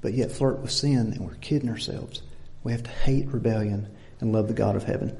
But 0.00 0.14
yet 0.14 0.32
flirt 0.32 0.60
with 0.60 0.72
sin 0.72 1.12
and 1.12 1.20
we're 1.20 1.34
kidding 1.34 1.68
ourselves. 1.68 2.22
We 2.64 2.72
have 2.72 2.84
to 2.84 2.90
hate 2.90 3.28
rebellion 3.28 3.88
and 4.20 4.32
love 4.32 4.48
the 4.48 4.54
God 4.54 4.74
of 4.74 4.84
heaven. 4.84 5.18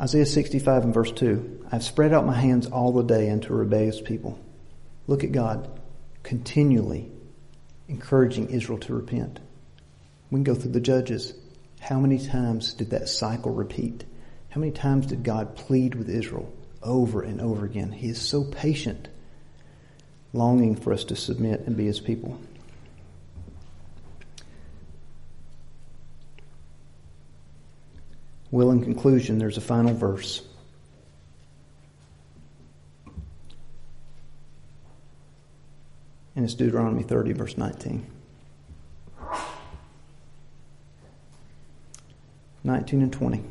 Isaiah 0.00 0.24
65 0.24 0.84
and 0.84 0.94
verse 0.94 1.12
2. 1.12 1.66
I've 1.70 1.84
spread 1.84 2.14
out 2.14 2.24
my 2.24 2.34
hands 2.34 2.66
all 2.66 2.92
the 2.92 3.02
day 3.02 3.28
unto 3.30 3.52
rebellious 3.52 4.00
people. 4.00 4.38
Look 5.06 5.24
at 5.24 5.32
God 5.32 5.68
continually 6.22 7.12
encouraging 7.86 8.48
Israel 8.48 8.78
to 8.78 8.94
repent. 8.94 9.40
We 10.30 10.36
can 10.36 10.44
go 10.44 10.54
through 10.54 10.72
the 10.72 10.80
judges. 10.80 11.34
How 11.80 11.98
many 12.00 12.18
times 12.18 12.72
did 12.72 12.90
that 12.90 13.10
cycle 13.10 13.52
repeat? 13.52 14.04
How 14.48 14.60
many 14.60 14.72
times 14.72 15.06
did 15.06 15.22
God 15.22 15.54
plead 15.54 15.94
with 15.94 16.08
Israel 16.08 16.50
over 16.82 17.20
and 17.20 17.38
over 17.40 17.66
again? 17.66 17.92
He 17.92 18.08
is 18.08 18.20
so 18.20 18.44
patient, 18.44 19.08
longing 20.32 20.76
for 20.76 20.94
us 20.94 21.04
to 21.04 21.16
submit 21.16 21.66
and 21.66 21.76
be 21.76 21.84
his 21.84 22.00
people. 22.00 22.40
Well, 28.50 28.70
in 28.72 28.82
conclusion, 28.82 29.38
there's 29.38 29.56
a 29.56 29.60
final 29.60 29.94
verse. 29.94 30.42
And 36.34 36.44
it's 36.44 36.54
Deuteronomy 36.54 37.02
30, 37.02 37.32
verse 37.32 37.56
19. 37.56 38.06
19 42.64 43.02
and 43.02 43.12
20. 43.12 43.42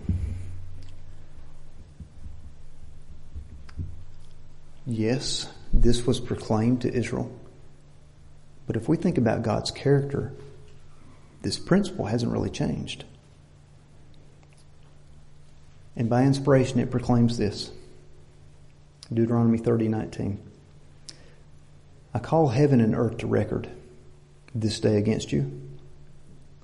Yes, 4.85 5.47
this 5.71 6.05
was 6.05 6.19
proclaimed 6.19 6.81
to 6.81 6.93
Israel. 6.93 7.31
But 8.67 8.75
if 8.75 8.89
we 8.89 8.97
think 8.97 9.17
about 9.17 9.43
God's 9.43 9.71
character, 9.71 10.33
this 11.41 11.57
principle 11.57 12.05
hasn't 12.05 12.31
really 12.31 12.49
changed. 12.49 13.05
And 15.95 16.09
by 16.09 16.23
inspiration, 16.23 16.79
it 16.79 16.91
proclaims 16.91 17.37
this 17.37 17.71
Deuteronomy 19.13 19.57
30 19.57 19.87
19. 19.87 20.39
I 22.13 22.19
call 22.19 22.47
heaven 22.47 22.81
and 22.81 22.95
earth 22.95 23.19
to 23.19 23.27
record 23.27 23.69
this 24.53 24.79
day 24.79 24.97
against 24.97 25.31
you, 25.31 25.61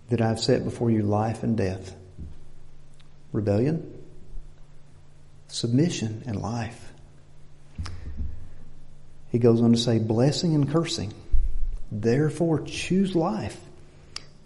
that 0.09 0.21
I 0.21 0.27
have 0.29 0.39
set 0.39 0.63
before 0.63 0.89
you 0.89 1.03
life 1.03 1.43
and 1.43 1.55
death, 1.55 1.95
rebellion, 3.31 4.03
submission, 5.47 6.23
and 6.25 6.41
life. 6.41 6.91
He 9.31 9.39
goes 9.39 9.61
on 9.61 9.73
to 9.73 9.77
say, 9.77 9.99
blessing 9.99 10.55
and 10.55 10.69
cursing. 10.71 11.13
Therefore 11.91 12.61
choose 12.61 13.15
life, 13.15 13.59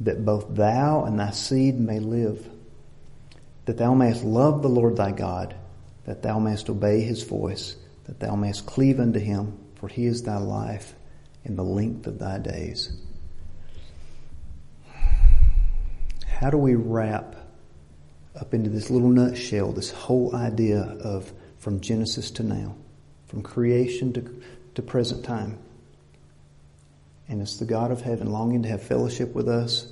that 0.01 0.25
both 0.25 0.55
thou 0.55 1.05
and 1.05 1.19
thy 1.19 1.31
seed 1.31 1.79
may 1.79 1.99
live 1.99 2.49
that 3.69 3.77
thou 3.77 3.93
mayest 3.93 4.23
love 4.23 4.63
the 4.63 4.67
Lord 4.67 4.97
thy 4.97 5.11
God, 5.11 5.53
that 6.05 6.23
thou 6.23 6.39
mayest 6.39 6.71
obey 6.71 7.01
his 7.01 7.21
voice, 7.21 7.75
that 8.05 8.19
thou 8.19 8.35
mayest 8.35 8.65
cleave 8.65 8.99
unto 8.99 9.19
him, 9.19 9.59
for 9.75 9.87
he 9.87 10.07
is 10.07 10.23
thy 10.23 10.37
life 10.37 10.95
in 11.45 11.55
the 11.55 11.63
length 11.63 12.07
of 12.07 12.17
thy 12.17 12.39
days. 12.39 12.91
How 16.25 16.49
do 16.49 16.57
we 16.57 16.73
wrap 16.73 17.35
up 18.35 18.55
into 18.55 18.71
this 18.71 18.89
little 18.89 19.09
nutshell 19.09 19.71
this 19.71 19.91
whole 19.91 20.35
idea 20.35 20.81
of 20.81 21.31
from 21.59 21.79
Genesis 21.79 22.31
to 22.31 22.43
now, 22.43 22.75
from 23.27 23.43
creation 23.43 24.13
to, 24.13 24.41
to 24.73 24.81
present 24.81 25.23
time? 25.23 25.59
And 27.27 27.39
it's 27.39 27.57
the 27.57 27.65
God 27.65 27.91
of 27.91 28.01
heaven 28.01 28.31
longing 28.31 28.63
to 28.63 28.69
have 28.69 28.81
fellowship 28.81 29.35
with 29.35 29.47
us 29.47 29.85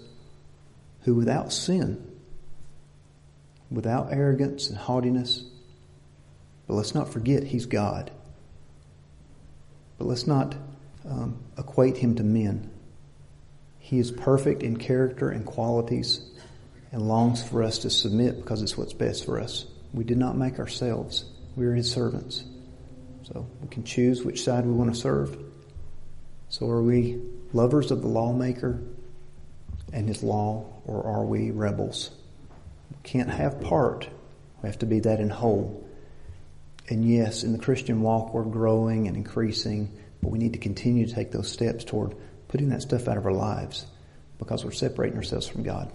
who 1.01 1.13
without 1.13 1.53
sin, 1.53 2.16
without 3.69 4.11
arrogance 4.11 4.69
and 4.69 4.77
haughtiness, 4.77 5.43
but 6.67 6.75
let's 6.75 6.95
not 6.95 7.11
forget 7.11 7.43
he's 7.43 7.65
God. 7.65 8.11
But 9.97 10.05
let's 10.05 10.27
not 10.27 10.55
um, 11.09 11.39
equate 11.57 11.97
him 11.97 12.15
to 12.15 12.23
men. 12.23 12.69
He 13.79 13.99
is 13.99 14.11
perfect 14.11 14.63
in 14.63 14.77
character 14.77 15.29
and 15.29 15.45
qualities 15.45 16.21
and 16.91 17.07
longs 17.07 17.43
for 17.43 17.63
us 17.63 17.79
to 17.79 17.89
submit 17.89 18.37
because 18.37 18.61
it's 18.61 18.77
what's 18.77 18.93
best 18.93 19.25
for 19.25 19.39
us. 19.39 19.65
We 19.93 20.03
did 20.03 20.17
not 20.17 20.37
make 20.37 20.59
ourselves. 20.59 21.25
We 21.55 21.65
are 21.65 21.73
his 21.73 21.91
servants. 21.91 22.43
So 23.23 23.47
we 23.61 23.67
can 23.69 23.83
choose 23.83 24.23
which 24.23 24.43
side 24.43 24.65
we 24.65 24.71
want 24.71 24.93
to 24.93 24.99
serve. 24.99 25.37
So 26.49 26.69
are 26.69 26.81
we 26.81 27.21
lovers 27.53 27.91
of 27.91 28.01
the 28.01 28.07
lawmaker 28.07 28.81
and 29.91 30.07
his 30.07 30.23
law, 30.23 30.65
or 30.85 31.05
are 31.05 31.25
we 31.25 31.51
rebels? 31.51 32.11
We 32.91 32.97
can't 33.03 33.29
have 33.29 33.61
part. 33.61 34.09
We 34.61 34.69
have 34.69 34.79
to 34.79 34.85
be 34.85 34.99
that 35.01 35.19
in 35.19 35.29
whole. 35.29 35.87
And 36.89 37.07
yes, 37.07 37.43
in 37.43 37.51
the 37.51 37.59
Christian 37.59 38.01
walk, 38.01 38.33
we're 38.33 38.43
growing 38.43 39.07
and 39.07 39.17
increasing, 39.17 39.91
but 40.21 40.31
we 40.31 40.39
need 40.39 40.53
to 40.53 40.59
continue 40.59 41.05
to 41.05 41.13
take 41.13 41.31
those 41.31 41.51
steps 41.51 41.83
toward 41.83 42.15
putting 42.47 42.69
that 42.69 42.81
stuff 42.81 43.07
out 43.07 43.17
of 43.17 43.25
our 43.25 43.33
lives 43.33 43.85
because 44.39 44.63
we're 44.63 44.71
separating 44.71 45.17
ourselves 45.17 45.47
from 45.47 45.63
God. 45.63 45.91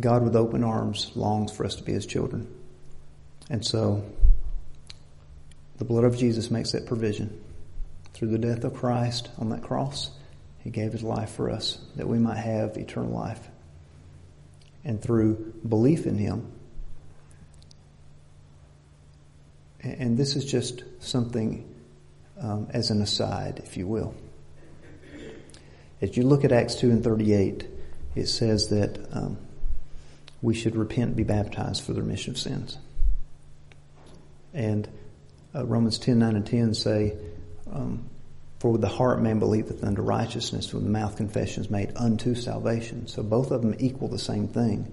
God 0.00 0.22
with 0.22 0.36
open 0.36 0.64
arms 0.64 1.10
longs 1.14 1.52
for 1.52 1.64
us 1.64 1.74
to 1.76 1.82
be 1.82 1.92
his 1.92 2.06
children. 2.06 2.46
And 3.50 3.64
so 3.64 4.04
the 5.76 5.84
blood 5.84 6.04
of 6.04 6.16
Jesus 6.16 6.50
makes 6.50 6.72
that 6.72 6.86
provision. 6.86 7.40
Through 8.14 8.28
the 8.28 8.38
death 8.38 8.64
of 8.64 8.74
Christ 8.74 9.28
on 9.38 9.50
that 9.50 9.62
cross, 9.62 10.10
he 10.60 10.70
gave 10.70 10.92
his 10.92 11.02
life 11.02 11.30
for 11.30 11.50
us 11.50 11.78
that 11.96 12.08
we 12.08 12.18
might 12.18 12.36
have 12.36 12.76
eternal 12.76 13.10
life. 13.10 13.48
And 14.84 15.02
through 15.02 15.54
belief 15.68 16.06
in 16.06 16.16
him, 16.16 16.52
and 19.82 20.16
this 20.16 20.36
is 20.36 20.44
just 20.44 20.82
something 21.00 21.74
um, 22.40 22.68
as 22.70 22.90
an 22.90 23.02
aside, 23.02 23.60
if 23.64 23.76
you 23.76 23.86
will. 23.86 24.14
As 26.00 26.16
you 26.16 26.22
look 26.22 26.44
at 26.44 26.52
Acts 26.52 26.76
2 26.76 26.90
and 26.90 27.02
38, 27.02 27.66
it 28.14 28.26
says 28.26 28.68
that 28.68 28.98
um, 29.12 29.38
we 30.42 30.54
should 30.54 30.76
repent 30.76 31.08
and 31.08 31.16
be 31.16 31.24
baptized 31.24 31.84
for 31.84 31.92
the 31.92 32.02
remission 32.02 32.32
of 32.32 32.38
sins. 32.38 32.78
And 34.54 34.88
uh, 35.54 35.66
Romans 35.66 35.98
10, 35.98 36.18
9 36.18 36.36
and 36.36 36.46
10 36.46 36.74
say, 36.74 37.16
um, 37.72 38.08
for 38.58 38.72
with 38.72 38.80
the 38.80 38.88
heart 38.88 39.22
man 39.22 39.38
believeth 39.38 39.84
unto 39.84 40.02
righteousness, 40.02 40.72
with 40.72 40.84
the 40.84 40.90
mouth 40.90 41.16
confession 41.16 41.62
is 41.62 41.70
made 41.70 41.92
unto 41.94 42.34
salvation. 42.34 43.06
So 43.06 43.22
both 43.22 43.50
of 43.50 43.62
them 43.62 43.76
equal 43.78 44.08
the 44.08 44.18
same 44.18 44.48
thing. 44.48 44.92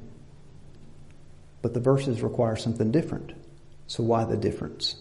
But 1.61 1.73
the 1.73 1.79
verses 1.79 2.21
require 2.21 2.55
something 2.55 2.91
different. 2.91 3.33
So 3.87 4.03
why 4.03 4.25
the 4.25 4.37
difference? 4.37 4.95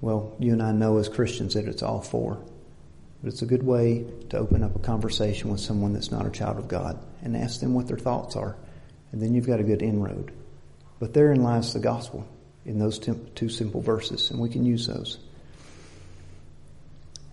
Well, 0.00 0.36
you 0.40 0.52
and 0.52 0.62
I 0.62 0.72
know 0.72 0.98
as 0.98 1.08
Christians 1.08 1.54
that 1.54 1.66
it's 1.66 1.82
all 1.82 2.00
four. 2.00 2.42
But 3.22 3.32
it's 3.32 3.42
a 3.42 3.46
good 3.46 3.64
way 3.64 4.04
to 4.30 4.38
open 4.38 4.62
up 4.62 4.74
a 4.76 4.80
conversation 4.80 5.50
with 5.50 5.60
someone 5.60 5.92
that's 5.92 6.10
not 6.10 6.26
a 6.26 6.30
child 6.30 6.58
of 6.58 6.68
God 6.68 6.98
and 7.22 7.36
ask 7.36 7.60
them 7.60 7.74
what 7.74 7.86
their 7.88 7.98
thoughts 7.98 8.36
are. 8.36 8.56
And 9.12 9.22
then 9.22 9.34
you've 9.34 9.46
got 9.46 9.60
a 9.60 9.64
good 9.64 9.82
inroad. 9.82 10.32
But 11.00 11.14
therein 11.14 11.42
lies 11.42 11.72
the 11.72 11.80
gospel 11.80 12.26
in 12.64 12.78
those 12.78 12.98
two 12.98 13.48
simple 13.48 13.80
verses, 13.80 14.30
and 14.30 14.40
we 14.40 14.48
can 14.48 14.64
use 14.64 14.86
those. 14.86 15.18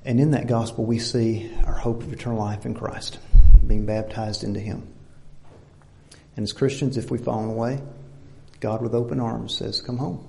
And 0.06 0.20
in 0.20 0.32
that 0.32 0.46
gospel, 0.46 0.86
we 0.86 1.00
see 1.00 1.52
our 1.66 1.74
hope 1.74 2.04
of 2.04 2.14
eternal 2.14 2.38
life 2.38 2.66
in 2.68 2.76
Christ, 2.76 3.18
being 3.66 3.88
baptized 3.88 4.44
into 4.44 4.60
Him. 4.60 4.88
And 6.36 6.44
as 6.44 6.54
Christians, 6.54 6.96
if 6.96 7.10
we've 7.10 7.24
fallen 7.24 7.50
away, 7.50 7.82
God 8.60 8.84
with 8.84 8.94
open 8.94 9.20
arms 9.20 9.58
says, 9.58 9.82
Come 9.82 9.98
home. 9.98 10.28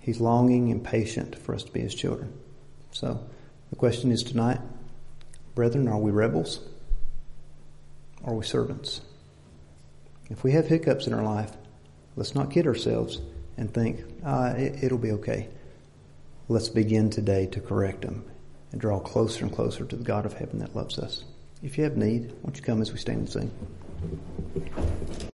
He's 0.00 0.20
longing 0.20 0.72
and 0.72 0.84
patient 0.84 1.36
for 1.36 1.54
us 1.54 1.62
to 1.62 1.72
be 1.72 1.80
His 1.80 1.94
children. 1.94 2.32
So 2.90 3.24
the 3.70 3.76
question 3.76 4.10
is 4.10 4.24
tonight, 4.24 4.60
brethren, 5.54 5.86
are 5.86 5.98
we 5.98 6.10
rebels? 6.10 6.58
Are 8.24 8.34
we 8.34 8.44
servants? 8.44 9.00
If 10.28 10.42
we 10.42 10.52
have 10.52 10.66
hiccups 10.66 11.06
in 11.06 11.14
our 11.14 11.22
life, 11.22 11.52
let's 12.16 12.34
not 12.34 12.50
kid 12.50 12.66
ourselves 12.66 13.20
and 13.56 13.72
think, 13.72 14.02
ah, 14.24 14.48
it, 14.48 14.82
it'll 14.82 14.98
be 14.98 15.12
okay. 15.12 15.48
Let's 16.46 16.68
begin 16.68 17.08
today 17.08 17.46
to 17.46 17.60
correct 17.60 18.02
them 18.02 18.22
and 18.70 18.78
draw 18.78 19.00
closer 19.00 19.46
and 19.46 19.54
closer 19.54 19.86
to 19.86 19.96
the 19.96 20.04
God 20.04 20.26
of 20.26 20.34
heaven 20.34 20.58
that 20.58 20.76
loves 20.76 20.98
us. 20.98 21.24
If 21.62 21.78
you 21.78 21.84
have 21.84 21.96
need, 21.96 22.34
won't 22.42 22.58
you 22.58 22.62
come 22.62 22.82
as 22.82 22.92
we 22.92 22.98
stand 22.98 23.20
and 23.20 23.30
sing? 23.30 23.50